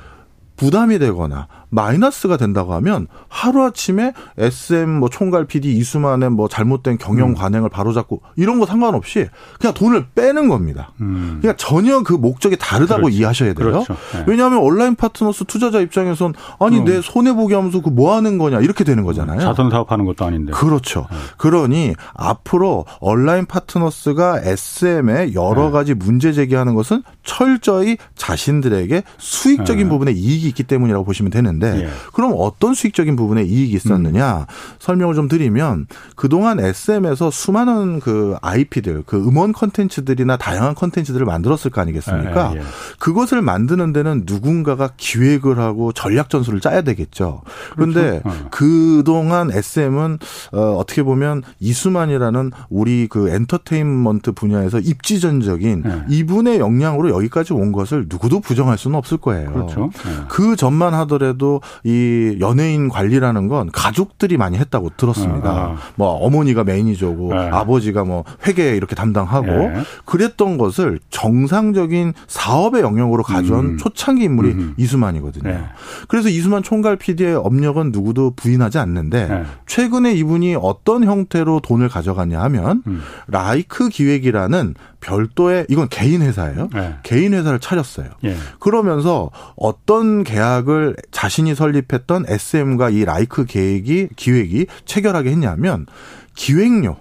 [0.56, 7.30] 부담이 되거나 마이너스가 된다고 하면 하루 아침에 SM 뭐 총괄 PD 이수만의 뭐 잘못된 경영
[7.30, 7.34] 음.
[7.34, 10.92] 관행을 바로잡고 이런 거 상관없이 그냥 돈을 빼는 겁니다.
[11.00, 11.38] 음.
[11.40, 13.16] 그러니까 전혀 그 목적이 다르다고 그렇죠.
[13.16, 13.70] 이해하셔야 돼요.
[13.70, 13.96] 그렇죠.
[14.12, 14.24] 네.
[14.26, 16.84] 왜냐하면 온라인 파트너스 투자자 입장에선 아니 음.
[16.84, 19.40] 내 손해 보기 하면서 그 뭐 하는 거냐 이렇게 되는 거잖아요.
[19.40, 20.52] 자선 사업하는 것도 아닌데.
[20.52, 21.06] 그렇죠.
[21.10, 21.16] 네.
[21.36, 25.70] 그러니 앞으로 온라인 파트너스가 SM에 여러 네.
[25.70, 29.88] 가지 문제 제기하는 것은 철저히 자신들에게 수익적인 네.
[29.88, 31.88] 부분에 이익이 있기 때문이라고 보시면 되는데 예.
[32.12, 34.44] 그럼 어떤 수익적인 부분에 이익이 있었느냐 음.
[34.78, 41.80] 설명을 좀 드리면 그동안 SM에서 수많은 그 IP들 그 음원 컨텐츠들이나 다양한 컨텐츠들을 만들었을 거
[41.80, 42.52] 아니겠습니까?
[42.54, 42.62] 예, 예.
[42.98, 47.42] 그것을 만드는 데는 누군가가 기획을 하고 전략 전술을 짜야 되겠죠.
[47.74, 48.44] 그런데 그렇죠.
[48.44, 48.48] 어.
[48.50, 50.18] 그동안 SM은
[50.52, 56.04] 어 어떻게 보면 이수만이라는 우리 그 엔터테인먼트 분야에서 입지전적인 예.
[56.08, 59.52] 이분의 역량으로 여기까지 온 것을 누구도 부정할 수는 없을 거예요.
[59.52, 59.90] 그렇죠.
[60.06, 60.24] 예.
[60.28, 61.51] 그 전만 하더라도
[61.84, 65.50] 이 연예인 관리라는 건 가족들이 많이 했다고 들었습니다.
[65.50, 65.76] 아, 아.
[65.96, 67.48] 뭐 어머니가 매니저고 네.
[67.50, 69.82] 아버지가 뭐 회계 이렇게 담당하고 네.
[70.04, 73.76] 그랬던 것을 정상적인 사업의 영역으로 가져온 음.
[73.78, 74.74] 초창기 인물이 음.
[74.76, 75.50] 이수만이거든요.
[75.50, 75.64] 네.
[76.08, 79.44] 그래서 이수만 총괄 PD의 업력은 누구도 부인하지 않는데 네.
[79.66, 83.02] 최근에 이분이 어떤 형태로 돈을 가져갔냐 하면 음.
[83.26, 86.70] 라이크 기획이라는 별도의 이건 개인 회사예요.
[86.72, 86.94] 네.
[87.02, 88.08] 개인 회사를 차렸어요.
[88.24, 88.34] 예.
[88.60, 95.86] 그러면서 어떤 계약을 자신이 설립했던 SM과 이 라이크 계획이 기획이 체결하게 했냐면
[96.34, 96.96] 기획료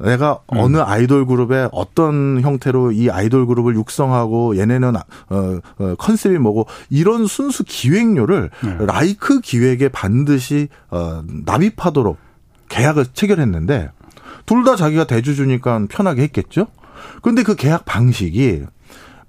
[0.00, 0.58] 내가 음.
[0.58, 7.26] 어느 아이돌 그룹의 어떤 형태로 이 아이돌 그룹을 육성하고 얘네는 어, 어 컨셉이 뭐고 이런
[7.26, 8.86] 순수 기획료를 네.
[8.86, 12.18] 라이크 기획에 반드시 어 납입하도록
[12.68, 13.90] 계약을 체결했는데
[14.46, 16.66] 둘 다 자기가 대주주니까 편하게 했겠죠.
[17.22, 18.64] 그런데 그 계약 방식이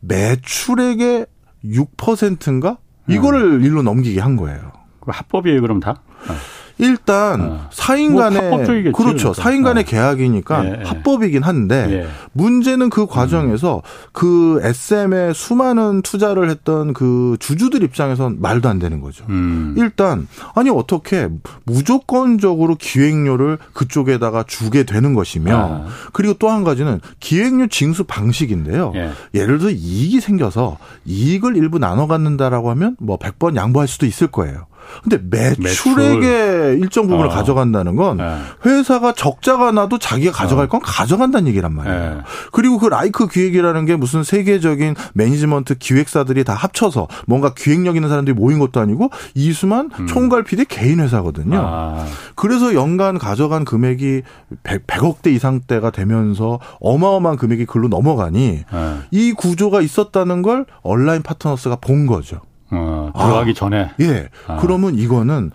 [0.01, 1.25] 매출액의
[1.63, 3.63] 6%인가 이거를 음.
[3.63, 4.71] 일로 넘기게 한 거예요.
[4.99, 6.01] 그 합법이에요, 그럼 다?
[6.28, 6.34] 어.
[6.77, 7.67] 일단 어.
[7.71, 9.33] 사인 간의 뭐 그렇죠.
[9.33, 9.85] 사인 간의 어.
[9.85, 10.83] 계약이니까 예, 예.
[10.83, 12.07] 합법이긴 한데 예.
[12.33, 14.09] 문제는 그 과정에서 음.
[14.11, 19.25] 그 SM에 수많은 투자를 했던 그 주주들 입장에선 말도 안 되는 거죠.
[19.29, 19.75] 음.
[19.77, 21.29] 일단 아니 어떻게
[21.65, 25.88] 무조건적으로 기획료를 그쪽에다가 주게 되는 것이며 아.
[26.11, 28.93] 그리고 또 한 가지는 기획료 징수 방식인데요.
[28.95, 29.11] 예.
[29.33, 34.67] 예를 들어 이익이 생겨서 이익을 일부 나눠 갖는다라고 하면 뭐 100번 양보할 수도 있을 거예요.
[35.04, 35.19] 근데
[35.62, 36.80] 매출액의 매출.
[36.82, 37.34] 일정 부분을 어.
[37.34, 38.38] 가져간다는 건 네.
[38.65, 40.69] 회사가 적자가 나도 자기가 가져갈 어.
[40.69, 42.15] 건 가져간다는 얘기란 말이에요.
[42.15, 42.21] 네.
[42.52, 48.36] 그리고 그 라이크 기획이라는 게 무슨 세계적인 매니지먼트 기획사들이 다 합쳐서 뭔가 기획력 있는 사람들이
[48.36, 50.08] 모인 것도 아니고 이수만 음.
[50.08, 51.60] 총괄 PD 개인 회사거든요.
[51.63, 52.06] 아.
[52.36, 54.21] 그래서 연간 가져간 금액이
[54.63, 58.98] 100, 100억대 이상대가 되면서 어마어마한 금액이 글로 넘어가니 네.
[59.12, 62.41] 이 구조가 있었다는 걸 온라인 파트너스가 본 거죠.
[62.71, 63.91] 어, 들어가기 아, 전에.
[64.01, 64.30] 예.
[64.47, 64.58] 아.
[64.58, 65.51] 그러면 이거는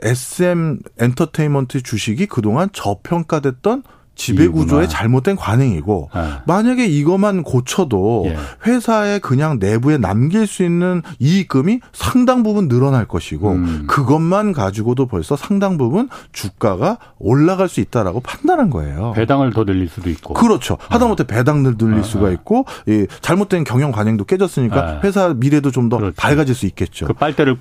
[0.00, 3.82] SM 엔터테인먼트 주식이 그동안 저평가됐던
[4.14, 6.20] 지배 구조의 잘못된 관행이고 네.
[6.46, 8.36] 만약에 이것만 고쳐도 예.
[8.66, 13.84] 회사에 그냥 내부에 남길 수 있는 이익금이 상당 부분 늘어날 것이고 음.
[13.86, 19.12] 그것만 가지고도 벌써 상당 부분 주가가 올라갈 수 있다라고 판단한 거예요.
[19.14, 20.34] 배당을 더 늘릴 수도 있고.
[20.34, 20.78] 그렇죠.
[20.88, 21.34] 하다못해 네.
[21.34, 22.02] 배당을 늘릴 네.
[22.02, 25.00] 수가 있고 이 잘못된 경영 관행도 깨졌으니까 네.
[25.04, 26.14] 회사 미래도 좀더 그렇죠.
[26.16, 27.06] 밝아질 수 있겠죠.
[27.06, 27.56] 그 빨대를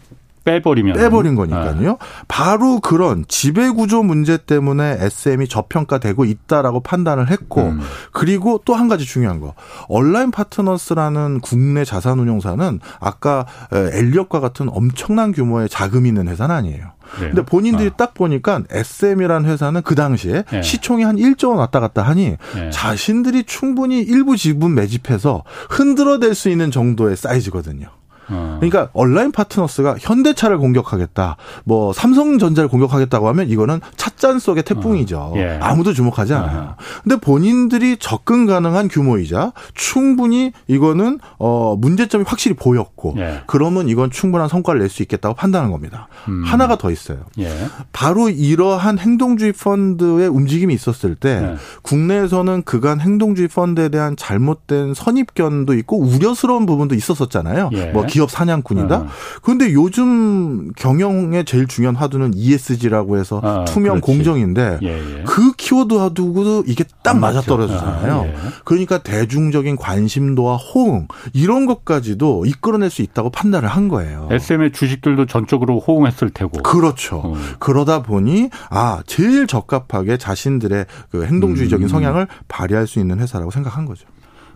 [0.46, 1.76] 빼버리면 빼버린 거니까요.
[1.80, 1.98] 네.
[2.28, 7.80] 바로 그런 지배 구조 문제 때문에 SM이 저평가되고 있다라고 판단을 했고 음.
[8.12, 9.54] 그리고 또 한 가지 중요한 거
[9.88, 16.92] 온라인 파트너스라는 국내 자산 운용사는 아까 엘리엇과 같은 엄청난 규모의 자금이 있는 회사는 아니에요.
[17.20, 17.28] 네.
[17.28, 17.96] 근데 본인들이 아.
[17.96, 20.62] 딱 보니까 SM이라는 회사는 그 당시에 네.
[20.62, 22.70] 시총이 한 1조 원 왔다 갔다 하니 네.
[22.72, 27.88] 자신들이 충분히 일부 지분 매집해서 흔들어댈 수 있는 정도의 사이즈거든요.
[28.30, 28.58] 어.
[28.60, 35.18] 그러니까 온라인 파트너스가 현대차를 공격하겠다, 뭐 삼성전자를 공격하겠다고 하면 이거는 찻잔 속의 태풍이죠.
[35.18, 35.34] 어.
[35.38, 35.60] 예.
[35.62, 36.60] 아무도 주목하지 않아요.
[36.62, 36.76] 어.
[37.04, 43.42] 근데 본인들이 접근 가능한 규모이자 충분히 이거는 어 문제점이 확실히 보였고 예.
[43.48, 46.08] 그러면 이건 충분한 성과를 낼 수 있겠다고 판단한 겁니다.
[46.28, 46.44] 음.
[46.46, 47.18] 하나가 더 있어요.
[47.40, 47.50] 예.
[47.92, 51.56] 바로 이러한 행동주의 펀드의 움직임이 있었을 때 예.
[51.82, 57.70] 국내에서는 그간 행동주의 펀드에 대한 잘못된 선입견도 있고 우려스러운 부분도 있었었잖아요.
[57.74, 57.86] 예.
[57.88, 58.96] 뭐 기업 사냥꾼이다.
[58.96, 59.08] 어.
[59.42, 64.06] 그런데 요즘 경영의 제일 중요한 화두는 ESG라고 해서 아, 투명 그렇지.
[64.06, 65.24] 공정인데 예, 예.
[65.26, 68.14] 그 키워드 화두도 이게 딱 아, 맞아 떨어지잖아요.
[68.14, 68.36] 아, 예.
[68.66, 74.28] 그러니까 대중적인 관심도와 호응 이런 것까지도 이끌어낼 수 있다고 판단을 한 거예요.
[74.30, 76.62] SM의 주식들도 전적으로 호응했을 테고.
[76.62, 77.16] 그렇죠.
[77.26, 77.36] 어.
[77.58, 81.90] 그러다 보니 아 제일 적합하게 자신들의 그 행동주의적인 음.
[81.90, 84.06] 성향을 발휘할 수 있는 회사라고 생각한 거죠.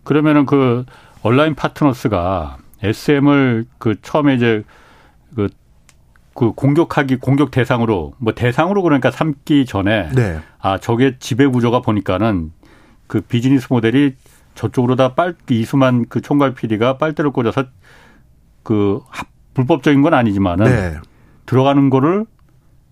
[0.04, 0.86] 그러면은 그
[1.24, 4.64] 온라인 파트너스가 SM을 그 처음에 이제
[5.36, 5.50] 그
[6.38, 10.40] 그 공격하기 공격 대상으로 뭐 대상으로 그러니까 삼기 전에 네.
[10.60, 12.52] 아 저게 지배 구조가 보니까는
[13.08, 14.16] 그 비즈니스 모델이
[14.54, 17.66] 저쪽으로 다 빨 이수만 그 총괄 PD가 빨대를 꽂아서
[18.62, 19.02] 그
[19.56, 20.98] 불법적인 건 아니지만은 네.
[21.48, 22.28] 들어가는 거를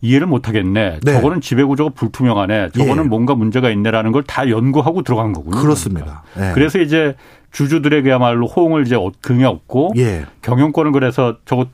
[0.02, 1.00] 이해를 못 하겠네.
[1.02, 1.14] 네.
[1.14, 2.70] 저거는 지배 구조가 불투명하네.
[2.72, 3.08] 저거는 예.
[3.08, 5.60] 뭔가 문제가 있네라는 걸 다 연구하고 들어간 거군요.
[5.62, 6.24] 그렇습니다.
[6.34, 6.50] 그러니까.
[6.50, 6.54] 예.
[6.54, 7.16] 그래서 이제
[7.52, 10.26] 주주들에게야말로 호응을 이제 긍해 없고 예.
[10.42, 11.68] 경영권을 그래서 저거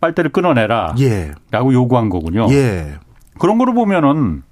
[0.00, 0.94] 빨대를 끊어내라.
[1.00, 1.32] 예.
[1.50, 2.48] 라고 요구한 거군요.
[2.50, 2.94] 예.
[3.38, 4.42] 그런 거로 보면은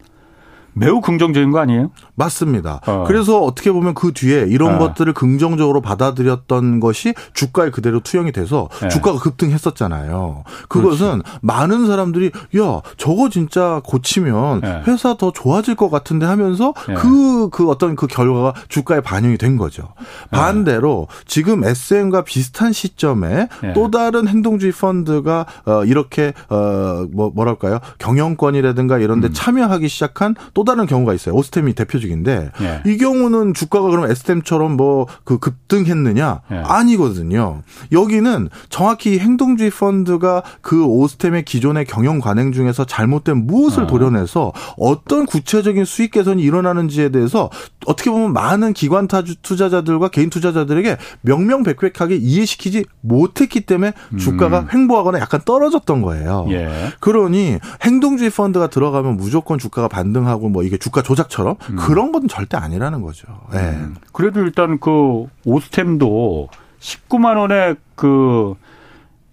[0.78, 1.90] 매우 긍정적인 거 아니에요?
[2.14, 2.80] 맞습니다.
[2.86, 3.04] 어.
[3.06, 4.78] 그래서 어떻게 보면 그 뒤에 이런 어.
[4.78, 8.88] 것들을 긍정적으로 받아들였던 것이 주가에 그대로 투영이 돼서 네.
[8.88, 10.44] 주가가 급등했었잖아요.
[10.68, 11.38] 그것은 그렇지.
[11.42, 12.26] 많은 사람들이
[12.58, 14.82] 야 저거 진짜 고치면 네.
[14.86, 17.48] 회사 더 좋아질 것 같은데 하면서 그그 네.
[17.50, 19.88] 그 어떤 그 결과가 주가에 반영이 된 거죠.
[20.30, 28.98] 반대로 지금 SM과 비슷한 시점에 또 다른 행동주의 펀드가 어 이렇게 어 뭐 뭐랄까요 경영권이라든가
[28.98, 29.32] 이런데 음.
[29.32, 31.35] 참여하기 시작한 또 다른 경우가 있어요.
[31.35, 32.83] 오스템이 대표적인데 예.
[32.87, 36.40] 이 경우는 주가가 그럼 에스템처럼 뭐 그 급등했느냐?
[36.52, 36.57] 예.
[36.57, 37.62] 아니거든요.
[37.92, 43.87] 여기는 정확히 행동주의 펀드가 그 오스템의 기존의 경영 관행 중에서 잘못된 무엇을 어.
[43.87, 47.50] 도려내서 어떤 구체적인 수익 개선이 일어나는지에 대해서
[47.87, 49.09] 어떻게 보면 많은 기관
[49.42, 54.68] 투자자들과 개인 투자자들에게 명명백백하게 이해시키지 못했기 때문에 주가가 음.
[54.72, 56.46] 횡보하거나 약간 떨어졌던 거예요.
[56.50, 56.68] 예.
[57.00, 61.76] 그러니 행동주의 펀드가 들어가면 무조건 주가가 반등하고 뭐 이게 주가 조작처럼 음.
[61.76, 63.26] 그런 건 절대 아니라는 거죠.
[63.54, 63.58] 예.
[63.58, 63.96] 음.
[64.12, 66.48] 그래도 일단 그 오스템도
[66.80, 68.54] 19만 원에 그,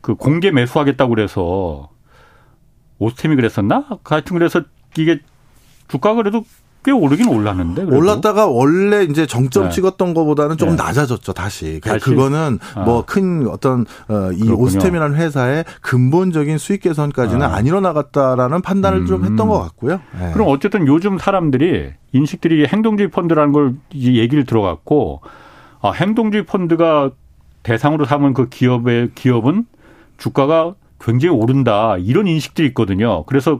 [0.02, 1.90] 그 공개 매수하겠다고 그래서
[3.00, 3.86] 오스템이 그랬었나?
[4.04, 4.62] 하여튼 그래서
[4.98, 5.20] 이게
[5.88, 6.46] 주가 그래도
[6.86, 7.84] 꽤 오르긴 올랐는데.
[7.84, 7.98] 그래도.
[7.98, 9.70] 올랐다가 원래 이제 정점 네.
[9.72, 10.84] 찍었던 것보다는 조금 네.
[10.84, 11.82] 낮아졌죠 다시.
[11.84, 12.00] 다시?
[12.00, 12.82] 그거는 아.
[12.82, 17.56] 뭐큰 어떤 어, 이 오스템이라는 회사의 근본적인 수익 개선까지는 아.
[17.56, 19.06] 안 일어나갔다라는 판단을 음.
[19.08, 20.00] 좀 했던 것 같고요.
[20.20, 20.32] 네.
[20.34, 25.22] 그럼 어쨌든 요즘 사람들이 인식들이 행동주의 펀드라는 걸 얘기를 들어갔고
[25.82, 27.10] 아, 행동주의 펀드가
[27.64, 29.66] 대상으로 삼은 그 기업의 기업은
[30.18, 33.24] 주가가 굉장히 오른다 이런 인식들이 있거든요.
[33.26, 33.60] 그래서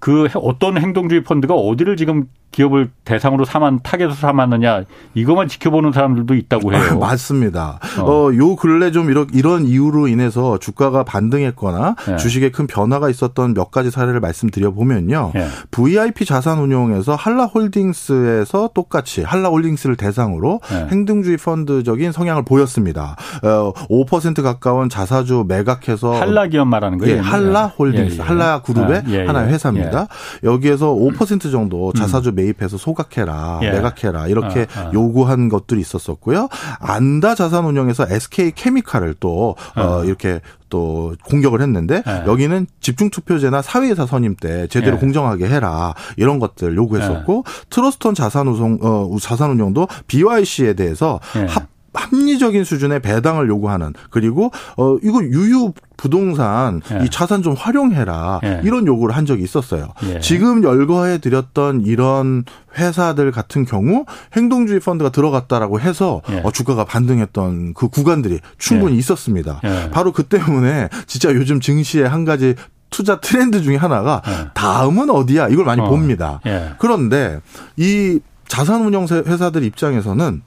[0.00, 6.72] 그 어떤 행동주의 펀드가 어디를 지금 기업을 대상으로 삼은 타겟으로 삼았느냐 이것만 지켜보는 사람들도 있다고
[6.72, 6.82] 해요.
[6.92, 7.78] 아, 맞습니다.
[8.00, 8.10] 어.
[8.10, 12.16] 어, 요 근래 좀 이런 이런 이유로 인해서 주가가 반등했거나 네.
[12.16, 15.32] 주식에 큰 변화가 있었던 몇 가지 사례를 말씀드려 보면요.
[15.34, 15.46] 네.
[15.70, 20.86] VIP 자산운용에서 한라홀딩스에서 똑같이 한라홀딩스를 대상으로 네.
[20.90, 23.16] 행동주의 펀드적인 성향을 보였습니다.
[23.42, 27.16] 어, 5% 가까운 자사주 매각해서 한라 기업 말하는 거예요.
[27.16, 28.22] 예, 한라홀딩스, 예, 예.
[28.22, 30.06] 한라 그룹의 예, 예, 하나의 회사입니다.
[30.42, 33.70] 여기에서 5% 정도 자사주 매 매입해서 소각해라, 예.
[33.70, 34.90] 매각해라 이렇게 어, 어.
[34.92, 36.48] 요구한 것들이 있었었고요.
[36.80, 39.80] 안다 자산운용에서 SK 케미칼을 또 어.
[39.82, 42.24] 어, 이렇게 또 공격을 했는데 예.
[42.26, 45.00] 여기는 집중 투표제나 사회이사 선임 때 제대로 예.
[45.00, 47.66] 공정하게 해라 이런 것들 요구했었고 예.
[47.70, 51.46] 트러스톤 자산운용 어, 자산운용도 BYC에 대해서 예.
[51.46, 57.04] 합 합리적인 수준의 배당을 요구하는 그리고 어 이거 유유 부동산 예.
[57.04, 58.60] 이 자산 좀 활용해라 예.
[58.64, 59.88] 이런 요구를 한 적이 있었어요.
[60.04, 60.20] 예.
[60.20, 62.44] 지금 열거해 드렸던 이런
[62.76, 64.04] 회사들 같은 경우
[64.34, 66.42] 행동주의 펀드가 들어갔다라고 해서 예.
[66.44, 68.98] 어, 주가가 반등했던 그 구간들이 충분히 예.
[68.98, 69.60] 있었습니다.
[69.64, 69.90] 예.
[69.90, 72.54] 바로 그 때문에 진짜 요즘 증시의 한 가지
[72.90, 74.22] 투자 트렌드 중에 하나가
[74.54, 75.88] 다음은 어디야 이걸 많이 어.
[75.88, 76.40] 봅니다.
[76.78, 77.40] 그런데
[77.76, 80.42] 이 자산운용 회사들 입장에서는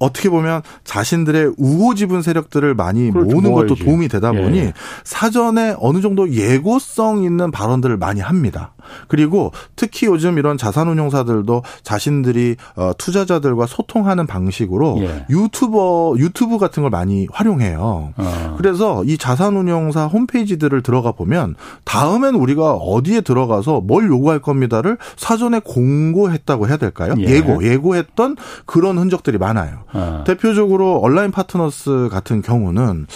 [0.00, 3.74] 어떻게 보면 자신들의 우호 지분 세력들을 많이 모으는 모아야지.
[3.74, 4.72] 것도 도움이 되다 보니 예.
[5.04, 8.72] 사전에 어느 정도 예고성 있는 발언들을 많이 합니다.
[9.08, 15.26] 그리고 특히 요즘 이런 자산운용사들도 자신들이 어, 투자자들과 소통하는 방식으로 예.
[15.30, 18.12] 유튜버 유튜브 같은 걸 많이 활용해요.
[18.16, 18.54] 어.
[18.58, 21.54] 그래서 이 자산운용사 홈페이지들을 들어가 보면
[21.84, 27.14] 다음엔 우리가 어디에 들어가서 뭘 요구할 겁니다를 사전에 공고했다고 해야 될까요?
[27.18, 27.44] 예.
[27.44, 29.80] 고 예고했던 그런 흔적들이 많아요.
[29.94, 30.24] 어.
[30.26, 33.06] 대표적으로 온라인 파트너스 같은 경우는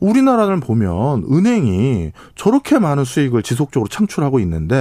[0.00, 4.76] 우리나라를 보면 은행이 저렇게 많은 수익을 지속적으로 창출하고 있는데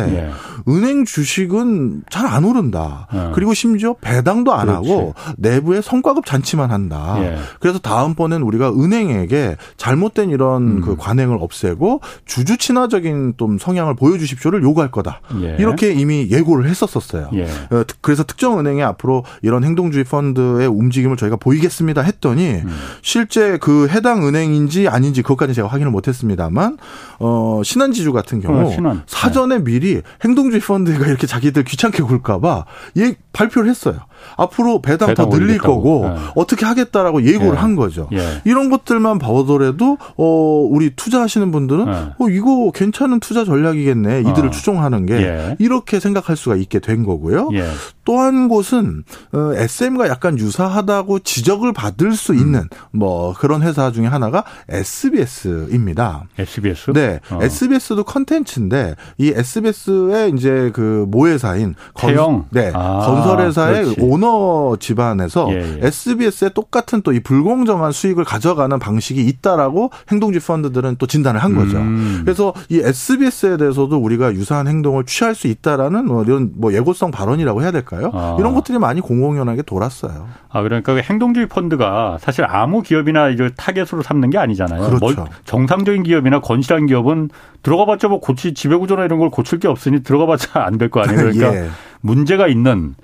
[0.68, 0.72] 예.
[0.72, 3.08] 은행 주식은 잘 안 오른다.
[3.14, 3.32] 예.
[3.34, 4.92] 그리고 심지어 배당도 안 그렇지.
[4.92, 7.16] 하고 내부에 성과급 잔치만 한다.
[7.20, 7.38] 예.
[7.62, 10.82] 그래서 다음번엔 우리가 은행에게 잘못된 이런 음.
[10.82, 15.22] 그 관행을 없애고 주주 친화적인 좀 성향을 보여주십시오를 요구할 거다.
[15.42, 15.56] 예.
[15.58, 17.30] 이렇게 이미 예고를 했었었어요.
[17.34, 17.46] 예.
[17.46, 22.76] 어, 그래서 특정 은행에 앞으로 이런 행동주의 펀드의 움직임을 저희가 보이겠습니다 했더니 음.
[23.02, 26.78] 실제 그 해당 은행인지 아니 아닌지 그것까지 제가 확인을 못했습니다만
[27.20, 29.04] 어 신한지주 같은 경우 어, 신한.
[29.08, 29.64] 사전에 네.
[29.64, 32.66] 미리 행동주의 펀드가 이렇게 자기들 귀찮게 굴까봐
[32.98, 34.00] 예 발표를 했어요.
[34.36, 36.16] 앞으로 배당, 배당 더 늘릴 거고 네.
[36.36, 37.58] 어떻게 하겠다라고 예고를 예.
[37.58, 38.08] 한 거죠.
[38.14, 38.42] 예.
[38.46, 41.92] 이런 것들만 보더라도 어 우리 투자하시는 분들은 예.
[41.92, 44.22] 어 이거 괜찮은 투자 전략이겠네.
[44.22, 44.52] 이들을 어.
[44.52, 45.56] 추종하는 게 예.
[45.60, 47.50] 이렇게 생각할 수가 있게 된 거고요.
[47.54, 47.66] 예.
[48.08, 49.04] 또한 곳은
[49.34, 52.38] 어, SM과 약간 유사하다고 지적을 받을 수 음.
[52.38, 56.24] 있는 뭐 그런 회사 중에 하나가 SBS입니다.
[56.40, 56.94] SBS?
[56.94, 57.40] 네, 어.
[57.42, 63.96] SBS도 컨텐츠인데 이 SBS의 이제 그 모회사인 태영, 네, 아, 건설회사의.
[64.08, 65.88] 오너 집안에서 예, 예.
[65.88, 71.78] SBS의 똑같은 또 이 불공정한 수익을 가져가는 방식이 있다라고 행동주의 펀드들은 또 진단을 한 거죠.
[71.78, 72.22] 음.
[72.24, 77.62] 그래서 이 SBS에 대해서도 우리가 유사한 행동을 취할 수 있다라는 뭐 이런 뭐 예고성 발언이라고
[77.62, 78.12] 해야 될까요?
[78.14, 78.36] 아.
[78.40, 80.28] 이런 것들이 많이 공공연하게 돌았어요.
[80.50, 84.84] 아 그러니까 그 행동주의 펀드가 사실 아무 기업이나 이제 타겟으로 삼는 게 아니잖아요.
[84.90, 85.16] 그렇죠.
[85.22, 87.30] 뭐 정상적인 기업이나 건실한 기업은
[87.64, 91.18] 들어가봤자 뭐 고치 지배구조나 이런 걸 고칠 게 없으니 들어가봤자 안 될 거 아니에요.
[91.34, 91.70] 그러니까 예.
[92.02, 92.96] 문제가 있는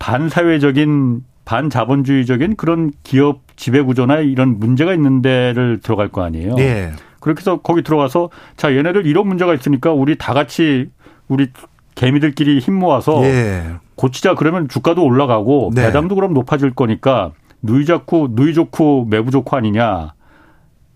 [0.00, 6.56] 반사회적인 반자본주의적인 그런 기업 지배 구조나 이런 문제가 있는 데를 들어갈 거 아니에요.
[6.58, 6.90] 예.
[7.20, 10.88] 그렇게 해서 거기 들어가서 자 얘네들 이런 문제가 있으니까 우리 다 같이
[11.28, 11.48] 우리
[11.94, 13.74] 개미들끼리 힘 모아서 예.
[13.94, 15.86] 고치자 그러면 주가도 올라가고 네.
[15.86, 17.32] 배당도 그럼 높아질 거니까
[17.62, 20.14] 누이 좋고 누이 좋고 매부 좋고 아니냐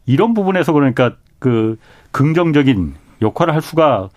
[0.07, 1.77] 이런 부분에서 그러니까 그
[2.13, 4.09] 긍정적인 역할을 할 수가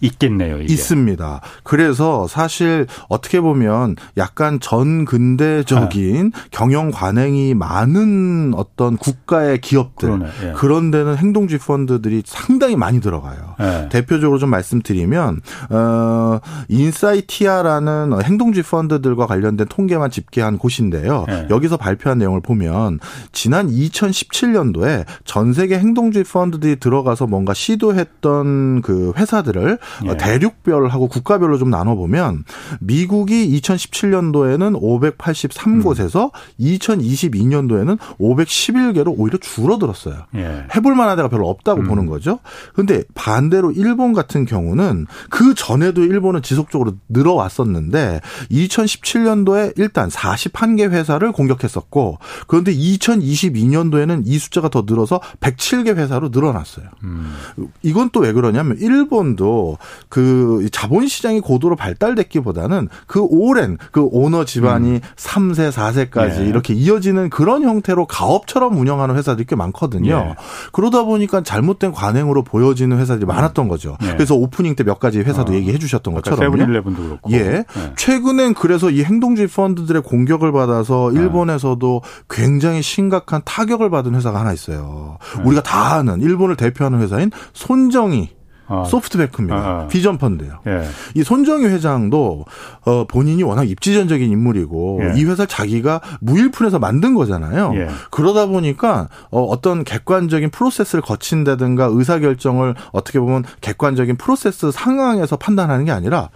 [0.00, 0.56] 있겠네요.
[0.60, 0.72] 이게.
[0.72, 1.40] 있습니다.
[1.62, 6.40] 그래서 사실 어떻게 보면 약간 전근대적인 네.
[6.50, 10.52] 경영 관행이 많은 어떤 국가의 기업들 예.
[10.52, 13.54] 그런 데는 행동주의 펀드들이 상당히 많이 들어가요.
[13.60, 13.88] 예.
[13.90, 21.26] 대표적으로 좀 말씀드리면 어 인사이티아라는 행동주의 펀드들과 관련된 통계만 집계한 곳인데요.
[21.28, 21.46] 예.
[21.50, 23.00] 여기서 발표한 내용을 보면
[23.32, 30.16] 지난 2017년도에 전 세계 행동주의 펀드들이 들어가서 뭔가 시도했던 그 회사들을 예.
[30.16, 32.44] 대륙별하고 국가별로 좀 나눠 보면
[32.80, 34.80] 미국이 2017년도에는
[35.18, 36.40] 583곳에서 음.
[36.60, 40.26] 2022년도에는 511개로 오히려 줄어들었어요.
[40.36, 40.66] 예.
[40.74, 41.88] 해볼 만한 데가 별로 없다고 음.
[41.88, 42.38] 보는 거죠.
[42.74, 52.18] 근데 반대로 일본 같은 경우는 그 전에도 일본은 지속적으로 늘어왔었는데 2017년도에 일단 41개 회사를 공격했었고
[52.46, 56.86] 그런데 2022년도에는 이 숫자가 더 늘어서 107개 회사로 늘어났어요.
[57.02, 57.34] 음.
[57.82, 64.90] 이건 또 왜 그러냐면 일본도 그 자본 시장이 고도로 발달됐기보다는 그 오랜 그 오너 집안이
[64.96, 65.00] 음.
[65.16, 66.46] 3세, 4세까지 예.
[66.46, 70.10] 이렇게 이어지는 그런 형태로 가업처럼 운영하는 회사들이 꽤 많거든요.
[70.14, 70.34] 예.
[70.72, 73.96] 그러다 보니까 잘못된 관행으로 보여지는 회사들이 많았던 거죠.
[74.02, 74.08] 예.
[74.14, 75.54] 그래서 오프닝 때 몇 가지 회사도 어.
[75.54, 76.40] 얘기해 주셨던 것처럼.
[76.40, 77.30] 세븐일레븐도 그렇고.
[77.32, 77.36] 예.
[77.36, 77.64] 예.
[77.96, 81.18] 최근엔 그래서 이 행동주의 펀드들의 공격을 받아서 예.
[81.20, 85.18] 일본에서도 굉장히 심각한 타격을 받은 회사가 하나 있어요.
[85.38, 85.42] 예.
[85.42, 88.30] 우리가 다 아는 일본을 대표하는 회사인 손정이
[88.70, 88.84] 어.
[88.84, 89.56] 소프트뱅크입니다.
[89.56, 89.88] 어.
[89.88, 90.60] 비전 펀드예요.
[90.68, 90.84] 예.
[91.14, 92.44] 이 손정희 회장도
[92.86, 95.20] 어 본인이 워낙 입지전적인 인물이고 예.
[95.20, 97.72] 이 회사 자기가 무일푼에서 만든 거잖아요.
[97.74, 97.88] 예.
[98.10, 105.84] 그러다 보니까 어 어떤 객관적인 프로세스를 거친다든가 의사 결정을 어떻게 보면 객관적인 프로세스 상황에서 판단하는
[105.84, 106.30] 게 아니라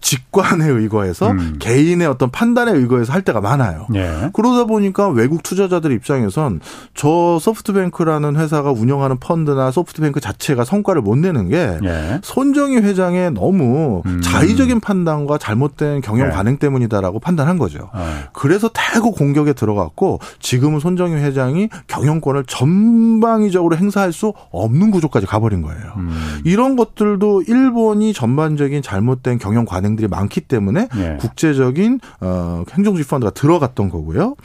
[0.00, 1.56] 직관에 의거해서 음.
[1.58, 3.86] 개인의 어떤 판단에 의거해서 할 때가 많아요.
[3.94, 4.30] 예.
[4.32, 6.60] 그러다 보니까 외국 투자자들 입장에선
[6.94, 12.20] 저 소프트뱅크라는 회사가 운영하는 펀드나 소프트뱅크 자체가 성과를 못 내는 게 예.
[12.22, 14.20] 손정희 회장의 너무 음.
[14.22, 16.30] 자의적인 판단과 잘못된 경영 예.
[16.30, 17.90] 관행 때문이다라고 판단한 거죠.
[17.96, 18.28] 예.
[18.32, 25.92] 그래서 대거 공격에 들어갔고 지금은 손정희 회장이 경영권을 전방위적으로 행사할 수 없는 구조까지 가버린 거예요.
[25.96, 26.40] 음.
[26.44, 31.16] 이런 것들도 일본이 전반적인 잘못된 경영 관행 은행들이 많기 때문에 네.
[31.18, 34.36] 국제적인 어 행정주의 펀드가 들어갔던 거고요.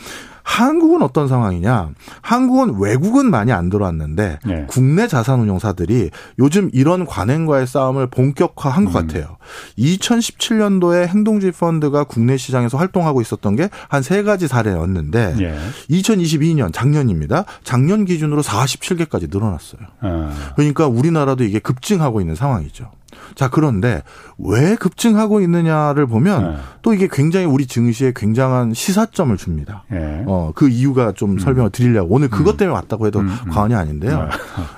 [0.46, 1.92] 한국은 어떤 상황이냐?
[2.22, 4.66] 한국은 외국은 많이 안 들어왔는데 네.
[4.68, 9.08] 국내 자산운용사들이 요즘 이런 관행과의 싸움을 본격화한 것 음.
[9.08, 9.38] 같아요.
[9.78, 15.58] 2017년도에 행동주의 펀드가 국내 시장에서 활동하고 있었던 게 한 세 가지 사례였는데 네.
[15.90, 17.46] 2022년 작년입니다.
[17.64, 19.82] 작년 기준으로 47개까지 늘어났어요.
[20.02, 20.52] 아.
[20.58, 22.92] 그러니까 우리나라도 이게 급증하고 있는 상황이죠.
[23.36, 24.04] 자, 그런데
[24.38, 26.58] 왜 급증하고 있느냐를 보면 네.
[26.82, 29.84] 또 이게 굉장히 우리 증시에 굉장한 시사점을 줍니다.
[29.90, 30.24] 네.
[30.28, 31.40] 어, 그 이유가 좀 음.
[31.40, 32.58] 설명을 드리려고 오늘 그것 음.
[32.58, 33.28] 때문에 왔다고 해도 음.
[33.46, 33.52] 음.
[33.52, 34.30] 과언이 아닌데요.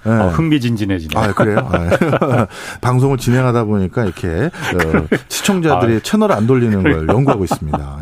[0.05, 0.11] 네.
[0.11, 1.19] 어, 흥미진진해지네.
[1.19, 1.57] 아, 그래요?
[1.59, 2.47] 아,
[2.81, 7.99] 방송을 진행하다 보니까 이렇게 어, 시청자들이 아, 채널을 안 돌리는 걸 연구하고 있습니다.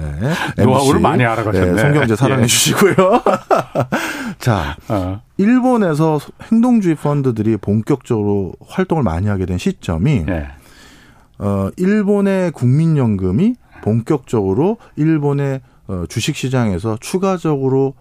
[0.56, 0.63] 네.
[0.63, 1.71] 노하우를 많이 알아가셨네.
[1.73, 2.47] 네, 성경제 사랑해 예.
[2.47, 2.93] 주시고요.
[4.39, 5.21] 자, 어.
[5.38, 6.19] 일본에서
[6.52, 10.47] 행동주의 펀드들이 본격적으로 활동을 많이 하게 된 시점이 네.
[11.39, 17.95] 어 일본의 국민연금이 본격적으로 일본의 어, 주식 시장에서 추가적으로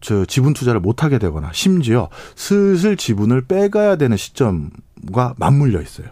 [0.00, 6.08] 저 지분 투자를 못 하게 되거나 심지어 슬슬 지분을 빼가야 되는 시점과 맞물려 있어요.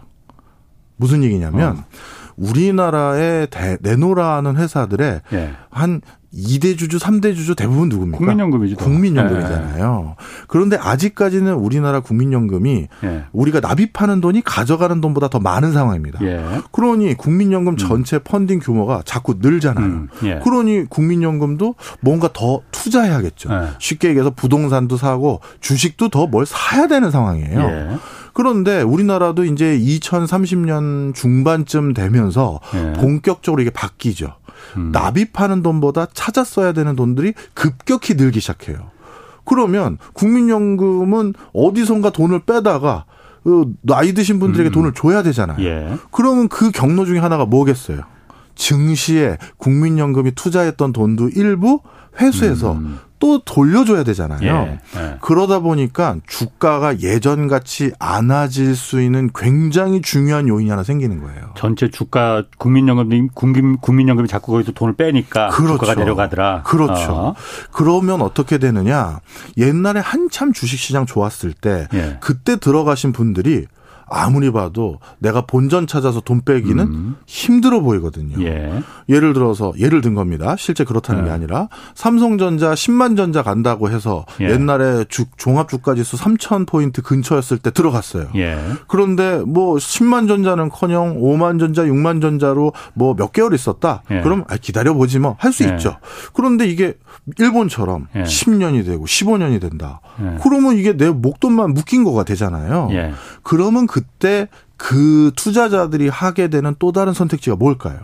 [0.95, 1.85] 무슨 얘기냐면 어.
[2.37, 5.51] 우리나라에 대, 내노라하는 회사들의 예.
[5.69, 6.01] 한
[6.33, 8.17] 2대 주주, 3대 주주 대부분 누굽니까?
[8.17, 8.75] 국민연금이죠.
[8.77, 10.15] 국민연금이잖아요.
[10.17, 10.25] 네.
[10.47, 13.23] 그런데 아직까지는 우리나라 국민연금이 네.
[13.33, 16.19] 우리가 납입하는 돈이 가져가는 돈보다 더 많은 상황입니다.
[16.23, 16.43] 예.
[16.71, 17.77] 그러니 국민연금 음.
[17.77, 18.21] 전체 음.
[18.23, 19.85] 펀딩 규모가 자꾸 늘잖아요.
[19.85, 20.07] 음.
[20.23, 20.39] 예.
[20.43, 23.53] 그러니 국민연금도 뭔가 더 투자해야겠죠.
[23.53, 23.67] 예.
[23.77, 27.99] 쉽게 얘기해서 부동산도 사고 주식도 더 뭘 사야 되는 상황이에요.
[28.33, 28.43] 예.
[28.43, 32.93] 그런데 우리나라도 이제 2030년 중반쯤 되면서 예.
[32.93, 34.35] 본격적으로 이게 바뀌죠.
[34.77, 34.91] 음.
[34.91, 38.91] 납입하는 돈보다 찾아 써야 되는 돈들이 급격히 늘기 시작해요.
[39.45, 43.05] 그러면 국민연금은 어디선가 돈을 빼다가
[43.43, 44.71] 그 나이 드신 분들에게 음.
[44.71, 45.63] 돈을 줘야 되잖아요.
[45.65, 45.97] 예.
[46.11, 48.01] 그러면 그 경로 중에 하나가 뭐겠어요?
[48.55, 51.81] 증시에 국민연금이 투자했던 돈도 일부
[52.19, 52.99] 회수해서 음.
[53.23, 54.41] 또 돌려줘야 되잖아요.
[54.41, 55.15] 예, 예.
[55.21, 61.51] 그러다 보니까 주가가 예전 같이 안아질 수 있는 굉장히 중요한 요인이 하나 생기는 거예요.
[61.55, 65.75] 전체 주가 국민연금이 국민 국민연금이 자꾸 거기서 돈을 빼니까 그렇죠.
[65.75, 66.63] 주가가 내려가더라.
[66.63, 67.13] 그렇죠.
[67.13, 67.35] 어.
[67.71, 69.21] 그러면 어떻게 되느냐?
[69.55, 72.17] 옛날에 한참 주식시장 좋았을 때 예.
[72.19, 73.67] 그때 들어가신 분들이
[74.07, 77.15] 아무리 봐도 내가 본전 찾아서 돈 빼기는 음.
[77.25, 78.43] 힘들어 보이거든요.
[78.43, 78.83] 예.
[79.07, 80.55] 를 들어서 예를 든 겁니다.
[80.57, 81.25] 실제 그렇다는 예.
[81.27, 84.49] 게 아니라 삼성전자 10만 전자 간다고 해서 예.
[84.49, 88.27] 옛날에 주, 종합 주가지수 3천 포인트 근처였을 때 들어갔어요.
[88.35, 88.57] 예.
[88.87, 94.03] 그런데 뭐 10만 전자는커녕 5만 전자, 6만 전자로 뭐 몇 개월 있었다.
[94.11, 94.21] 예.
[94.21, 95.69] 그럼 아, 기다려 보지 뭐 할수 예.
[95.69, 95.97] 있죠.
[96.33, 96.95] 그런데 이게
[97.37, 100.01] 일본처럼 10년이 되고 15년이 된다.
[100.41, 102.89] 그러면 이게 내 목돈만 묶인 거가 되잖아요.
[103.43, 104.47] 그러면 그 그때
[104.77, 107.99] 그 투자자들이 하게 되는 또 다른 선택지가 뭘까요?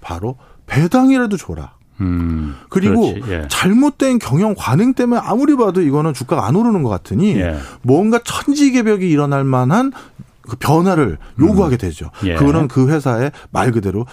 [0.00, 0.36] 바로
[0.66, 1.74] 배당이라도 줘라.
[2.00, 3.46] 음, 그리고 예.
[3.48, 7.56] 잘못된 경영 관행 때문에 아무리 봐도 이거는 주가가 안 오르는 것 같으니 예.
[7.82, 9.92] 뭔가 천지개벽이 일어날 만한
[10.40, 11.78] 그 변화를 요구하게 음.
[11.78, 12.10] 되죠.
[12.24, 12.34] 예.
[12.34, 14.06] 그거는 그 회사의 말 그대로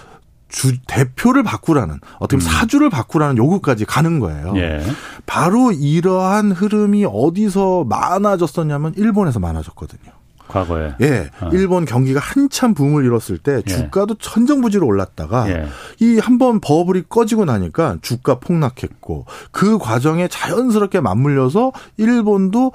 [0.49, 2.57] 주 대표를 바꾸라는 어떻게 보면 음.
[2.59, 4.53] 사주를 바꾸라는 요구까지 가는 거예요.
[4.55, 4.81] 예.
[5.25, 10.17] 바로 이러한 흐름이 어디서 많아졌었냐면 일본에서 많아졌거든요.
[10.47, 10.93] 과거에.
[11.01, 11.29] 예.
[11.41, 11.49] 어.
[11.51, 13.61] 일본 경기가 한참 붐을 이뤘을 때 예.
[13.69, 14.17] 주가도 예.
[14.19, 15.67] 천정부지로 올랐다가 예.
[15.99, 22.71] 이한 번 버블이 꺼지고 나니까 주가 폭락했고 그 과정에 자연스럽게 맞물려서 일본도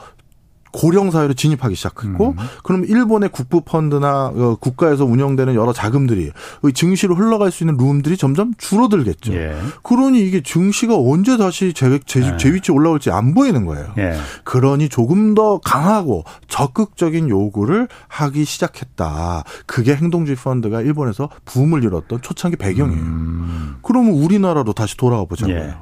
[0.72, 2.36] 고령 사회로 진입하기 시작했고 음.
[2.64, 6.32] 그럼 일본의 국부 펀드나 어, 국가에서 운영되는 여러 자금들이
[6.74, 9.34] 증시로 흘러갈 수 있는 룸들이 점점 줄어들겠죠.
[9.34, 9.54] 예.
[9.82, 12.36] 그러니 이게 증시가 언제 다시 제, 제, 예.
[12.38, 13.92] 제 위치에 올라올지 안 보이는 거예요.
[13.98, 14.16] 예.
[14.44, 19.44] 그러니 조금 더 강하고 적극적인 요구를 하기 시작했다.
[19.66, 23.00] 그게 행동주의 펀드가 일본에서 붐을 이뤘던 초창기 배경이에요.
[23.00, 23.76] 음.
[23.82, 25.56] 그러면 우리나라로 다시 돌아와 보자고요.
[25.56, 25.74] 예.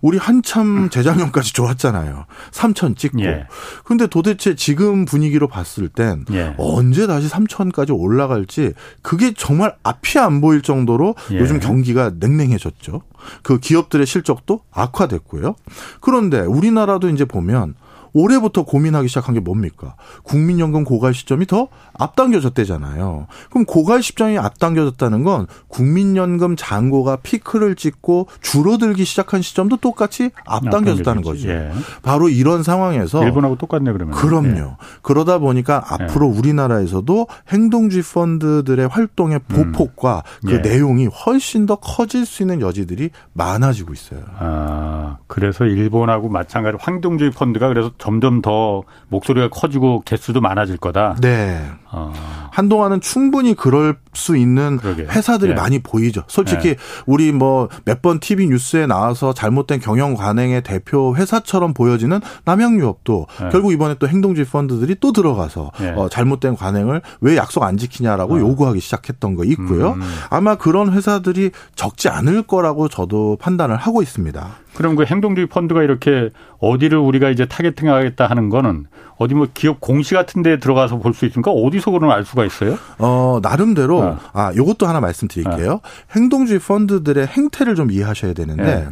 [0.00, 2.26] 우리 한참 재작년까지 좋았잖아요.
[2.52, 3.22] 3천 찍고.
[3.24, 3.46] 예.
[3.84, 6.54] 근데 도대체 도대체 지금 분위기로 봤을 땐 예.
[6.58, 11.38] 언제 다시 3천까지 올라갈지 그게 정말 앞이 안 보일 정도로 예.
[11.38, 13.02] 요즘 경기가 냉랭해졌죠.
[13.42, 15.56] 그 기업들의 실적도 악화됐고요.
[16.00, 17.74] 그런데 우리나라도 이제 보면
[18.12, 19.96] 올해부터 고민하기 시작한 게 뭡니까?
[20.22, 23.26] 국민연금 고갈 시점이 더 앞당겨졌대잖아요.
[23.50, 31.48] 그럼 고갈 시점이 앞당겨졌다는 건 국민연금 잔고가 피크를 찍고 줄어들기 시작한 시점도 똑같이 앞당겨졌다는 거죠.
[31.48, 31.70] 예.
[32.02, 34.14] 바로 이런 상황에서 일본하고 똑같네 그러면.
[34.14, 34.58] 그럼요.
[34.58, 34.76] 예.
[35.02, 36.38] 그러다 보니까 앞으로 예.
[36.38, 39.72] 우리나라에서도 행동주의 펀드들의 활동의 음.
[39.72, 40.48] 보폭과 음.
[40.48, 40.58] 그 예.
[40.58, 44.20] 내용이 훨씬 더 커질 수 있는 여지들이 많아지고 있어요.
[44.38, 51.16] 아, 그래서 일본하고 마찬가지로 황동주의 펀드가 그래서 점점 더 목소리가 커지고 개수도 많아질 거다.
[51.20, 51.60] 네.
[51.90, 52.12] 어.
[52.52, 55.02] 한동안은 충분히 그럴 수 있는 그러게.
[55.02, 55.60] 회사들이 네.
[55.60, 56.22] 많이 보이죠.
[56.28, 56.76] 솔직히 네.
[57.06, 63.48] 우리 뭐 몇 번 TV 뉴스에 나와서 잘못된 경영 관행의 대표 회사처럼 보여지는 남양유업도 네.
[63.50, 65.90] 결국 이번에 또 행동주의 펀드들이 또 들어가서 네.
[65.96, 68.38] 어, 잘못된 관행을 왜 약속 안 지키냐라고 어.
[68.38, 69.92] 요구하기 시작했던 거 있고요.
[69.92, 70.02] 음.
[70.30, 74.46] 아마 그런 회사들이 적지 않을 거라고 저도 판단을 하고 있습니다.
[74.76, 76.28] 그럼 그 행동주의 펀드가 이렇게
[76.58, 78.86] 어디를 우리가 이제 타겟팅하겠다 하는 거는
[79.18, 81.50] 어디 뭐 기업 공시 같은 데 들어가서 볼 수 있습니까?
[81.50, 82.76] 어디서 그러면 알 수가 있어요?
[82.98, 84.18] 어, 나름대로 어.
[84.32, 85.72] 아, 요것도 하나 말씀드릴게요.
[85.72, 85.80] 어.
[86.14, 88.86] 행동주의 펀드들의 행태를 좀 이해하셔야 되는데 네.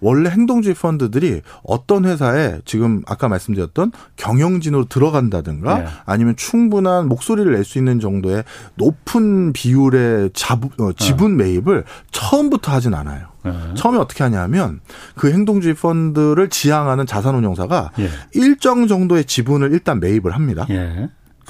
[0.00, 5.86] 원래 행동주의 펀드들이 어떤 회사에 지금 아까 말씀드렸던 경영진으로 들어간다든가 네.
[6.06, 11.44] 아니면 충분한 목소리를 낼 수 있는 정도의 높은 비율의 자부, 어, 지분 네.
[11.44, 13.28] 매입을 처음부터 하진 않아요.
[13.42, 13.52] 네.
[13.74, 14.80] 처음에 어떻게 하냐면
[15.14, 18.08] 그 행동주의 펀드를 지향하는 자산운용사가 예.
[18.34, 20.66] 일정 정도의 지분을 일단 매입을 합니다.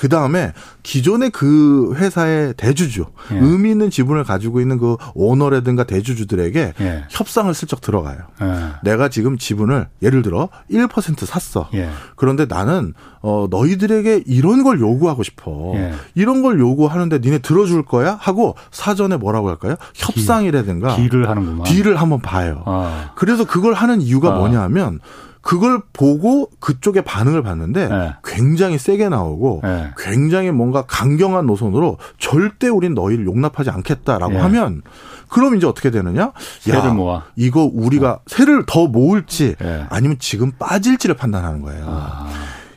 [0.05, 0.09] 예.
[0.09, 0.52] 그그 다음에
[0.82, 3.38] 기존의 그 회사의 대주주, 예.
[3.38, 7.05] 의미 있는 지분을 가지고 있는 그 오너라든가 대주주들에게 예.
[7.09, 8.18] 협상을 슬쩍 들어가요.
[8.42, 8.72] 예.
[8.82, 11.70] 내가 지금 지분을 예를 들어 1% 샀어.
[11.72, 11.88] 예.
[12.16, 12.92] 그런데 나는
[13.22, 15.72] 어 너희들에게 이런 걸 요구하고 싶어.
[15.74, 15.94] 예.
[16.14, 18.18] 이런 걸 요구하는데 니네 들어줄 거야?
[18.20, 19.76] 하고 사전에 뭐라고 할까요?
[19.94, 21.64] 협상이라든가 딜을 하는구만.
[21.64, 22.62] 딜을 한번 봐요.
[22.66, 23.12] 아.
[23.16, 24.38] 그래서 그걸 하는 이유가 아.
[24.38, 25.00] 뭐냐하면
[25.45, 28.14] 그걸 보고 그쪽의 반응을 봤는데 네.
[28.24, 29.92] 굉장히 세게 나오고 네.
[29.99, 34.38] 굉장히 뭔가 강경한 노선으로 절대 우린 너희를 용납하지 않겠다라고 네.
[34.40, 34.82] 하면
[35.28, 36.32] 그럼 이제 어떻게 되느냐?
[36.61, 37.24] 세를 모아.
[37.36, 39.55] 이거 우리가 세를 더 모을지
[39.90, 41.84] 아니면 지금 빠질지를 판단하는 거예요.
[41.86, 42.26] 아.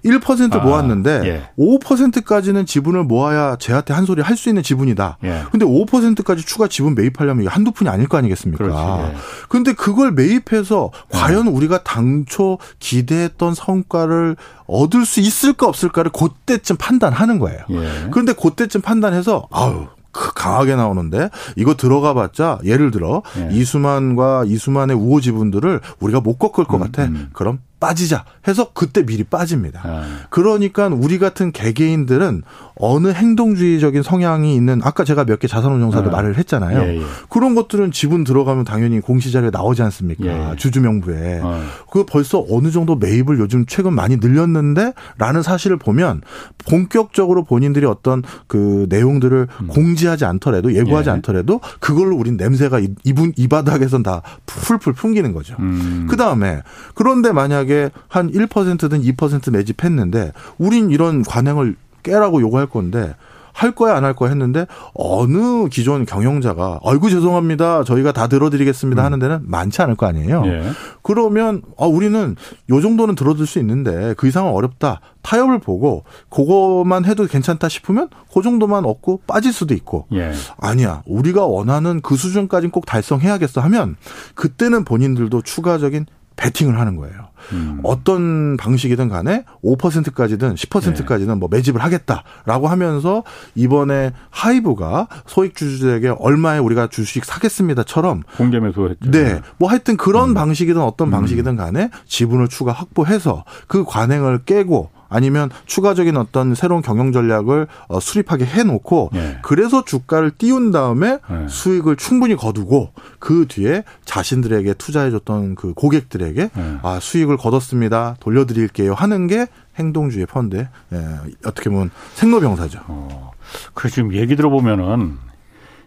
[0.07, 1.49] 1% 아, 모았는데 예.
[1.57, 5.17] 5%까지는 지분을 모아야 쟤한테 한 소리 할 수 있는 지분이다.
[5.23, 5.43] 예.
[5.51, 8.63] 근데 5%까지 추가 지분 매입하려면 이게 한두 푼이 아닐 거 아니겠습니까?
[8.63, 9.15] 그렇지, 예.
[9.49, 14.35] 근데 그걸 매입해서 과연 우리가 당초 기대했던 성과를
[14.67, 17.59] 얻을 수 있을까 없을까를 그때쯤 판단하는 거예요.
[17.71, 18.07] 예.
[18.11, 23.49] 그런데 그때쯤 판단해서 아우 강하게 나오는데 이거 들어가 봤자 예를 들어 예.
[23.55, 27.03] 이수만과 이수만의 우호 지분들을 우리가 못 꺾을 것 음, 같아.
[27.05, 27.29] 음.
[27.33, 29.81] 그럼 빠지자 해서 그때 미리 빠집니다.
[29.83, 30.03] 아.
[30.29, 32.43] 그러니까 우리 같은 개개인들은
[32.79, 36.11] 어느 행동주의적인 성향이 있는 아까 제가 몇 개 자산운용사들 아.
[36.11, 36.81] 말을 했잖아요.
[36.81, 37.01] 예, 예.
[37.29, 40.25] 그런 것들은 지분 들어가면 당연히 공시자료에 나오지 않습니까?
[40.25, 40.55] 예, 예.
[40.55, 41.41] 주주명부에.
[41.43, 41.63] 아.
[41.91, 46.21] 그 벌써 어느 정도 매입을 요즘 최근 많이 늘렸는데 라는 사실을 보면
[46.67, 49.67] 본격적으로 본인들이 어떤 그 내용들을 음.
[49.67, 51.13] 공지하지 않더라도 예고하지 예.
[51.13, 55.55] 않더라도 그걸로 우린 냄새가 이분 이 바닥에선 다 풀풀 풍기는 거죠.
[55.59, 56.07] 음.
[56.09, 56.61] 그 다음에
[56.95, 63.13] 그런데 만약 만약에 한 1%든 2% 매집했는데 우린 이런 관행을 깨라고 요구할 건데
[63.51, 69.05] 할 거야 안 할 거야 했는데 어느 기존 경영자가 아이고 죄송합니다 저희가 다 들어드리겠습니다 음.
[69.05, 70.43] 하는 데는 많지 않을 거 아니에요.
[70.45, 70.69] 예.
[71.01, 72.35] 그러면 아 우리는
[72.69, 78.43] 요 정도는 들어줄 수 있는데 그 이상은 어렵다 타협을 보고 그거만 해도 괜찮다 싶으면 그
[78.43, 80.33] 정도만 얻고 빠질 수도 있고 예.
[80.59, 83.95] 아니야 우리가 원하는 그 수준까지는 꼭 달성해야겠어 하면
[84.35, 86.05] 그때는 본인들도 추가적인
[86.35, 87.26] 베팅을 하는 거예요.
[87.53, 87.79] 음.
[87.83, 91.39] 어떤 방식이든 간에 5%까지든 10%까지는 네.
[91.39, 93.23] 뭐 매집을 하겠다라고 하면서
[93.55, 99.11] 이번에 하이브가 소액 주주들에게 얼마에 우리가 주식 사겠습니다처럼 공개 매수했죠.
[99.11, 99.41] 네.
[99.57, 100.33] 뭐 하여튼 그런 음.
[100.33, 101.11] 방식이든 어떤 음.
[101.11, 107.99] 방식이든 간에 지분을 추가 확보해서 그 관행을 깨고 아니면 추가적인 어떤 새로운 경영 전략을 어,
[107.99, 109.37] 수립하게 해놓고 네.
[109.41, 111.47] 그래서 주가를 띄운 다음에 네.
[111.47, 116.77] 수익을 충분히 거두고 그 뒤에 자신들에게 투자해줬던 그 고객들에게 네.
[116.83, 119.47] 아 수익을 거뒀습니다 돌려드릴게요 하는 게
[119.77, 120.97] 행동주의 펀드의 예,
[121.45, 122.79] 어떻게 보면 생로병사죠.
[122.87, 123.31] 어,
[123.73, 125.17] 그 지금 얘기 들어보면은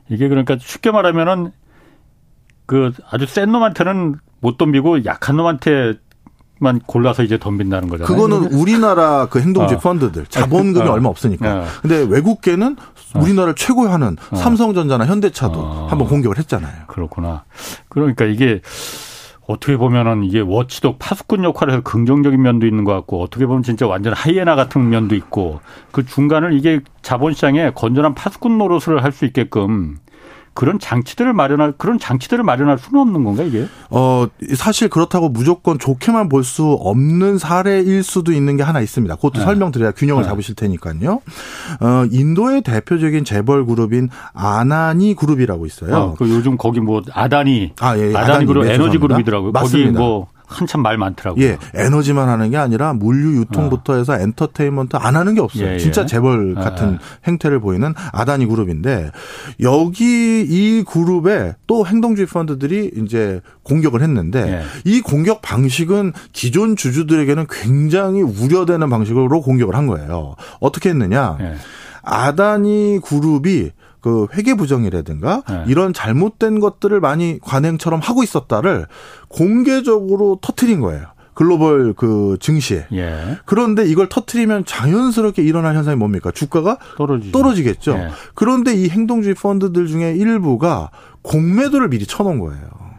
[0.09, 1.53] 이게 그러니까 쉽게 말하면은
[2.66, 5.95] 그 아주 센 놈한테는 못 덤비고 약한 놈한테
[6.63, 8.07] 만 골라서 이제 덤빈다는 거잖아요.
[8.15, 9.81] 그거는 우리나라 그 행동주의 어.
[9.81, 10.93] 펀드들 자본금이 어.
[10.93, 11.55] 얼마 없으니까.
[11.57, 11.65] 어.
[11.81, 12.77] 근데 외국계는
[13.15, 13.19] 어.
[13.21, 14.37] 우리나라를 최고로 하는 어.
[14.37, 15.87] 삼성전자나 현대차도 어.
[15.89, 16.85] 한번 공격을 했잖아요.
[16.87, 17.45] 그렇구나.
[17.89, 18.61] 그러니까 이게
[19.47, 23.87] 어떻게 보면은 이게 워치독 파수꾼 역할을 해서 긍정적인 면도 있는 것 같고 어떻게 보면 진짜
[23.87, 29.97] 완전 하이에나 같은 면도 있고 그 중간을 이게 자본시장에 건전한 파수꾼 노릇을 할 수 있게끔
[30.53, 33.67] 그런 장치들을 마련할 그런 장치들을 마련할 수는 없는 건가 이게?
[33.91, 34.27] 어
[34.57, 39.15] 사실 그렇다고 무조건 좋게만 볼 수 없는 사례일 수도 있는 게 하나 있습니다.
[39.17, 39.45] 그것도 네.
[39.45, 40.29] 설명드려야 균형을 네.
[40.29, 41.21] 잡으실 테니까요.
[41.81, 45.95] 어 인도의 대표적인 재벌 그룹인 아나니 그룹이라고 있어요.
[45.95, 48.11] 어, 그 요즘 거기 뭐 아다니 아, 예, 예.
[48.11, 49.53] 아다니, 아다니 그룹 네, 에너지 그룹이더라고요.
[49.53, 49.91] 맞습니다.
[49.93, 51.45] 거기 뭐 한참 말 많더라고요.
[51.45, 55.69] 예, 에너지만 하는 게 아니라 물류 유통부터 해서 엔터테인먼트 안 하는 게 없어요.
[55.69, 55.79] 예, 예.
[55.79, 56.99] 진짜 재벌 아, 같은 예.
[57.27, 59.13] 행태를 보이는 아다니 그룹인데
[59.61, 64.91] 여기 이 그룹에 또 행동주의 펀드들이 이제 공격을 했는데 예.
[64.91, 70.35] 이 공격 방식은 기존 주주들에게는 굉장히 우려되는 방식으로 공격을 한 거예요.
[70.59, 71.39] 어떻게 했느냐?
[71.41, 71.55] 예.
[72.03, 73.71] 아다니 그룹이
[74.01, 75.65] 그 회계 부정이라든가 네.
[75.67, 78.87] 이런 잘못된 것들을 많이 관행처럼 하고 있었다를
[79.29, 81.07] 공개적으로 터트린 거예요.
[81.35, 82.87] 글로벌 그 증시에.
[82.93, 83.39] 예.
[83.47, 86.31] 그런데 이걸 터트리면 자연스럽게 일어날 현상이 뭡니까?
[86.31, 87.33] 주가가 떨어지죠.
[87.33, 87.93] 떨어지겠죠.
[87.93, 88.09] 예.
[88.35, 90.91] 그런데 이 행동주의 펀드들 중에 일부가
[91.23, 92.89] 공매도를 미리 쳐놓은 거예요.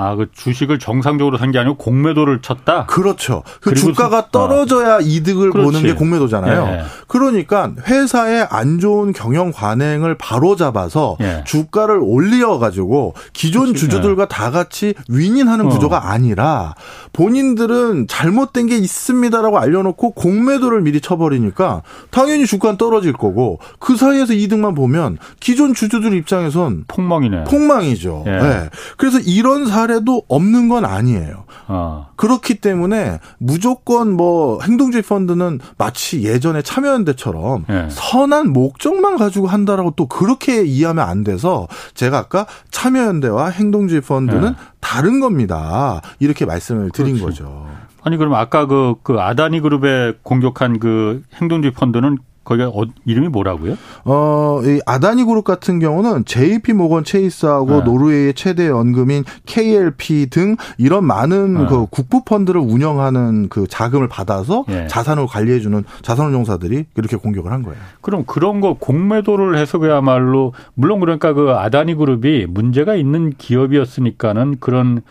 [0.00, 2.86] 아, 그 주식을 정상적으로 산 게 아니고 공매도를 쳤다?
[2.86, 3.42] 그렇죠.
[3.60, 4.28] 그 주가가 어.
[4.30, 5.00] 떨어져야 어.
[5.00, 5.64] 이득을 그렇지.
[5.64, 6.66] 보는 게 공매도잖아요.
[6.72, 6.82] 예.
[7.08, 11.42] 그러니까 회사의 안 좋은 경영 관행을 바로 잡아서 예.
[11.44, 13.80] 주가를 올려 가지고 기존 그렇지.
[13.80, 14.26] 주주들과 예.
[14.28, 15.68] 다 같이 윈윈하는 어.
[15.70, 16.74] 구조가 아니라
[17.12, 24.74] 본인들은 잘못된 게 있습니다라고 알려놓고 공매도를 미리 쳐버리니까 당연히 주가는 떨어질 거고 그 사이에서 이득만
[24.74, 27.44] 보면 기존 주주들 입장에선 폭망이네.
[27.44, 28.24] 폭망이죠.
[28.26, 28.30] 예.
[28.30, 28.70] 네.
[28.96, 31.44] 그래서 이런 사례 사례도 없는 건 아니에요.
[31.66, 32.08] 어.
[32.16, 37.88] 그렇기 때문에 무조건 뭐 행동주의 펀드는 마치 예전에 참여연대처럼 네.
[37.90, 44.54] 선한 목적만 가지고 한다라고 또 그렇게 이해하면 안 돼서 제가 아까 참여연대와 행동주의 펀드는 네.
[44.80, 46.00] 다른 겁니다.
[46.20, 47.42] 이렇게 말씀을 드린 그렇지.
[47.42, 47.66] 거죠.
[48.02, 53.76] 아니 그럼 아까 그, 그 아다니 그룹에 공격한 그 행동주의 펀드는 거기가 어, 이름이 뭐라고요?
[54.04, 57.84] 어, 이 아다니 그룹 같은 경우는 JP 모건 체이스하고 네.
[57.84, 61.66] 노르웨이의 최대 연금인 KLP 등 이런 많은 네.
[61.68, 64.86] 그 국부 펀드를 운영하는 그 자금을 받아서 네.
[64.86, 67.78] 자산을 관리해 주는 자산운용사들이 그렇게 공격을 한 거예요.
[68.00, 75.02] 그럼 그런 거 공매도를 해서 그야말로 물론 그러니까 그 아다니 그룹이 문제가 있는 기업이었으니까는 그런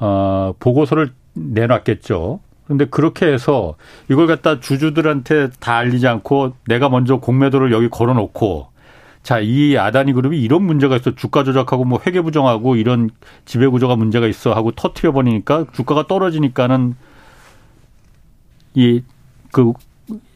[0.00, 2.40] 어 보고서를 내놨겠죠.
[2.68, 3.74] 근데 그렇게 해서
[4.10, 8.68] 이걸 갖다 주주들한테 다 알리지 않고 내가 먼저 공매도를 여기 걸어놓고
[9.22, 11.14] 자, 이 아다니 그룹이 이런 문제가 있어.
[11.14, 13.10] 주가 조작하고 뭐 회계 부정하고 이런
[13.44, 16.94] 지배 구조가 문제가 있어 하고 터트려 버리니까 주가가 떨어지니까는
[18.74, 19.02] 이
[19.52, 19.72] 그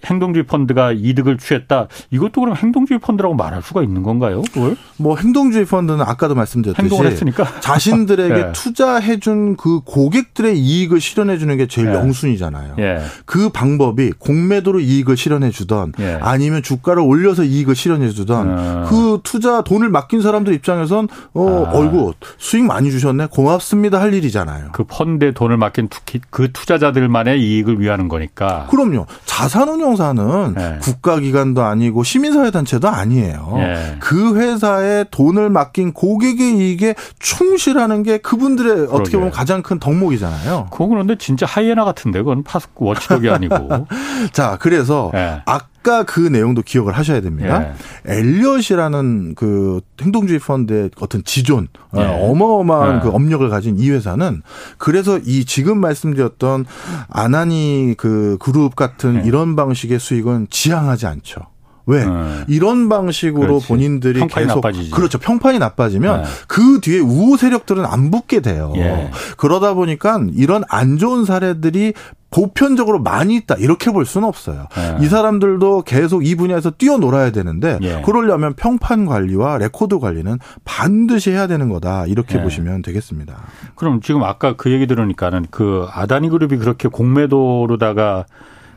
[0.06, 1.88] 행동주의 펀드가 이득을 취했다.
[2.10, 4.42] 이것도 그럼 행동주의 펀드라고 말할 수가 있는 건가요?
[4.52, 4.76] 그걸?
[4.96, 8.52] 뭐 행동주의 펀드는 아까도 말씀드렸듯이 행동을 했으니까 자신들에게 네.
[8.52, 11.94] 투자해 준 그 고객들의 이익을 실현해 주는 게 제일 네.
[11.94, 12.74] 영순이잖아요.
[12.76, 12.98] 네.
[13.24, 18.86] 그 방법이 공매도로 이익을 실현해 주던 아니면 주가를 올려서 이익을 실현해 주던 어.
[18.88, 21.76] 그 투자 돈을 맡긴 사람들 입장에선 어, 아.
[21.76, 23.26] 어이구 수익 많이 주셨네.
[23.26, 24.70] 고맙습니다 할 일이잖아요.
[24.72, 25.88] 그 펀드에 돈을 맡긴
[26.30, 28.66] 그 투자자들만의 이익을 위하는 거니까.
[28.70, 29.06] 그럼요.
[29.24, 30.78] 자산 산운용 사는 네.
[30.80, 33.52] 국가기관도 아니고 시민사회단체도 아니에요.
[33.56, 33.96] 네.
[34.00, 38.94] 그 회사에 돈을 맡긴 고객의 이익에 충실하는 게 그분들의 그러게.
[38.94, 40.68] 어떻게 보면 가장 큰 덕목이잖아요.
[40.70, 43.86] 그건 그런데 진짜 하이에나 같은데 그건 파스 워치독이 아니고.
[44.32, 45.40] 자, 그래서 네.
[45.82, 47.74] 아까 그 내용도 기억을 하셔야 됩니다.
[48.06, 48.12] 예.
[48.14, 51.66] 엘리엇이라는 그 행동주의 펀드의 어떤 지존,
[51.96, 52.02] 예.
[52.02, 53.00] 어마어마한 예.
[53.00, 54.42] 그 업력을 가진 이 회사는
[54.78, 56.66] 그래서 이 지금 말씀드렸던
[57.08, 59.26] 아나니 그 그룹 같은 예.
[59.26, 61.51] 이런 방식의 수익은 지향하지 않죠.
[61.86, 62.44] 왜 네.
[62.48, 63.68] 이런 방식으로 그렇지.
[63.68, 64.90] 본인들이 계속 나빠지지.
[64.90, 66.28] 그렇죠 평판이 나빠지면 네.
[66.46, 68.72] 그 뒤에 우호 세력들은 안 붙게 돼요.
[68.76, 69.10] 예.
[69.36, 71.94] 그러다 보니까 이런 안 좋은 사례들이
[72.30, 74.66] 보편적으로 많이 있다 이렇게 볼 수는 없어요.
[74.74, 74.98] 네.
[75.02, 78.02] 이 사람들도 계속 이 분야에서 뛰어놀아야 되는데 예.
[78.04, 82.42] 그러려면 평판 관리와 레코드 관리는 반드시 해야 되는 거다 이렇게 예.
[82.42, 83.36] 보시면 되겠습니다.
[83.74, 88.24] 그럼 지금 아까 그 얘기 들으니까는 그 아다니 그룹이 그렇게 공매도로다가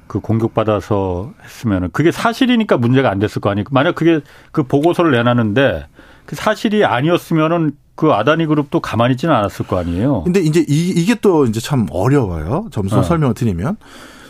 [0.07, 3.65] 그 공격받아서 했으면은 그게 사실이니까 문제가 안 됐을 거 아니에요.
[3.71, 5.87] 만약 그게 그 보고서를 내놨는데
[6.25, 10.23] 그 사실이 아니었으면은 그 아다니 그룹도 가만히 있지는 않았을 거 아니에요.
[10.23, 12.67] 근데 이제 이, 이게 또 이제 참 어려워요.
[12.71, 13.03] 점수 어.
[13.03, 13.77] 설명을 드리면.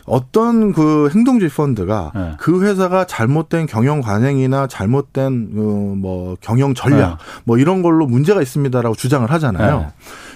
[0.07, 2.33] 어떤 그 행동주의 펀드가 네.
[2.37, 7.15] 그 회사가 잘못된 경영 관행이나 잘못된 그뭐 경영 전략 네.
[7.43, 9.91] 뭐 이런 걸로 문제가 있습니다라고 주장을 하잖아요.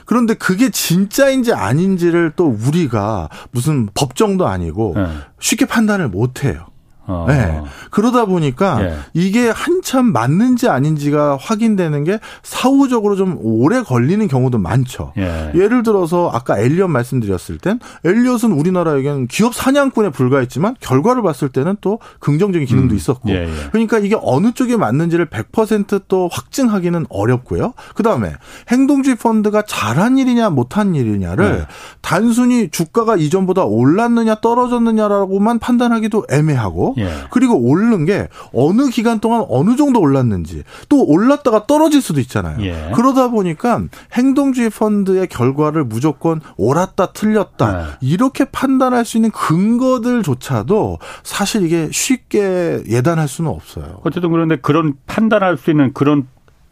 [0.09, 0.15] 네.
[0.19, 5.05] 그런데 그게 진짜인지 아닌지를 또 우리가 무슨 법정도 아니고 네.
[5.39, 6.65] 쉽게 판단을 못 해요.
[7.09, 7.25] 어.
[7.27, 7.61] 네.
[7.89, 8.93] 그러다 보니까 예.
[9.13, 15.13] 이게 한참 맞는지 아닌지가 확인되는 게 사후적으로 좀 오래 걸리는 경우도 많죠.
[15.17, 15.51] 예.
[15.53, 21.99] 를 들어서 아까 엘리엇 말씀드렸을 땐 엘리엇은 우리나라에게는 기업 사냥꾼에 불과했지만 결과를 봤을 때는 또
[22.19, 22.95] 긍정적인 기능도 음.
[22.95, 23.29] 있었고.
[23.29, 23.49] 예, 예.
[23.71, 27.73] 그러니까 이게 어느 쪽에 맞는지를 100%또 확증하기는 어렵고요.
[27.95, 28.33] 그다음에
[28.69, 31.65] 행동주의 펀드가 잘한 일이냐 못한 일이냐를 네.
[32.01, 37.09] 단순히 주가가 이전보다 올랐느냐 떨어졌느냐라고만 판단하기도 애매하고 예.
[37.29, 42.63] 그리고 오르는 게 어느 기간 동안 어느 정도 올랐는지 또 올랐다가 떨어질 수도 있잖아요.
[42.65, 42.91] 예.
[42.95, 43.81] 그러다 보니까
[44.13, 47.85] 행동주의 펀드의 결과를 무조건 옳았다 틀렸다 예.
[48.01, 54.01] 이렇게 판단할 수 있는 근거들조차도 사실 이게 쉽게 예단할 수는 없어요.
[54.03, 56.27] 어쨌든 그런데 그런 판단할 수 있는 그런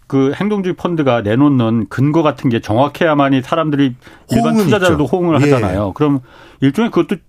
[0.08, 3.96] 그 행동주의 펀드가 내놓는 근거 같은 게 정확해야만이 사람들이
[4.32, 5.18] 일반 투자자들도 있죠.
[5.18, 5.52] 호응을 예.
[5.52, 5.92] 하잖아요.
[5.94, 6.22] 그럼
[6.62, 7.20] 일종의 그것도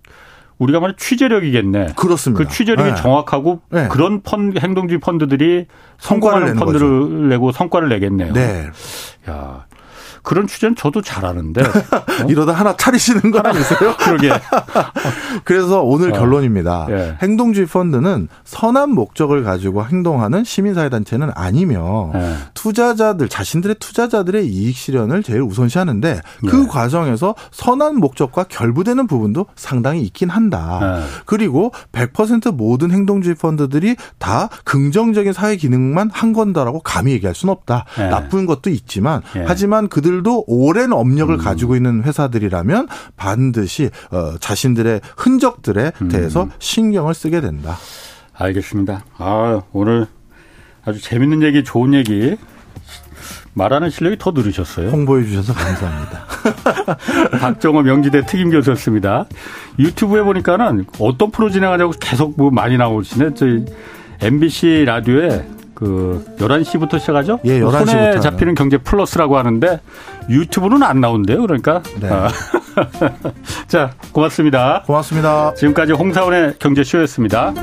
[0.59, 1.93] 우리가 말해 취재력이겠네.
[1.95, 2.43] 그렇습니다.
[2.43, 2.95] 그 취재력이 네.
[2.95, 3.87] 정확하고 네.
[3.87, 5.65] 그런 펀드 행동주의 펀드들이
[5.97, 7.13] 성공하는 펀드를 거죠.
[7.27, 8.33] 내고 성과를 내겠네요.
[8.33, 8.67] 네.
[9.29, 9.65] 야.
[10.23, 12.25] 그런 취재는 저도 잘하는데 어?
[12.27, 13.95] 이러다 하나 차리시는 거 아니세요?
[13.97, 14.31] 그러게.
[15.43, 16.19] 그래서 오늘 어.
[16.19, 16.87] 결론입니다.
[16.89, 17.17] 예.
[17.21, 22.33] 행동주의 펀드는 선한 목적을 가지고 행동하는 시민사회 단체는 아니며 예.
[22.53, 26.67] 투자자들 자신들의 투자자들의 이익 실현을 제일 우선시하는데 그 예.
[26.67, 30.79] 과정에서 선한 목적과 결부되는 부분도 상당히 있긴 한다.
[30.81, 31.03] 예.
[31.25, 37.85] 그리고 100% 모든 행동주의 펀드들이 다 긍정적인 사회 기능만 한 건다라고 감히 얘기할 수는 없다.
[37.99, 38.09] 예.
[38.09, 39.43] 나쁜 것도 있지만 예.
[39.47, 41.37] 하지만 그들 그들도 오랜 업력을 음.
[41.37, 46.07] 가지고 있는 회사들이라면 반드시 어, 자신들의 흔적들에 음.
[46.09, 47.77] 대해서 신경을 쓰게 된다.
[48.33, 49.03] 알겠습니다.
[49.17, 50.07] 아, 오늘
[50.83, 52.35] 아주 재밌는 얘기, 좋은 얘기
[53.53, 54.89] 말하는 실력이 더 늘으셨어요.
[54.89, 56.25] 홍보해 주셔서 감사합니다.
[57.39, 59.25] 박정호 명지대 특임 교수였습니다.
[59.77, 63.33] 유튜브에 보니까는 어떤 프로 진행하냐고 계속 뭐 많이 나오시네.
[63.35, 63.65] 저희
[64.21, 65.45] MBC 라디오에
[65.79, 67.39] 그 11시부터 시작하죠?
[67.45, 67.85] 예, 11시부터.
[67.87, 69.79] 손에 잡히는 경제 플러스라고 하는데
[70.29, 71.41] 유튜브는 안 나온대요.
[71.41, 71.81] 그러니까.
[71.99, 72.09] 네.
[72.09, 72.27] 아.
[73.67, 74.83] 자, 고맙습니다.
[74.85, 75.53] 고맙습니다.
[75.55, 77.53] 지금까지 홍사원의 경제쇼였습니다.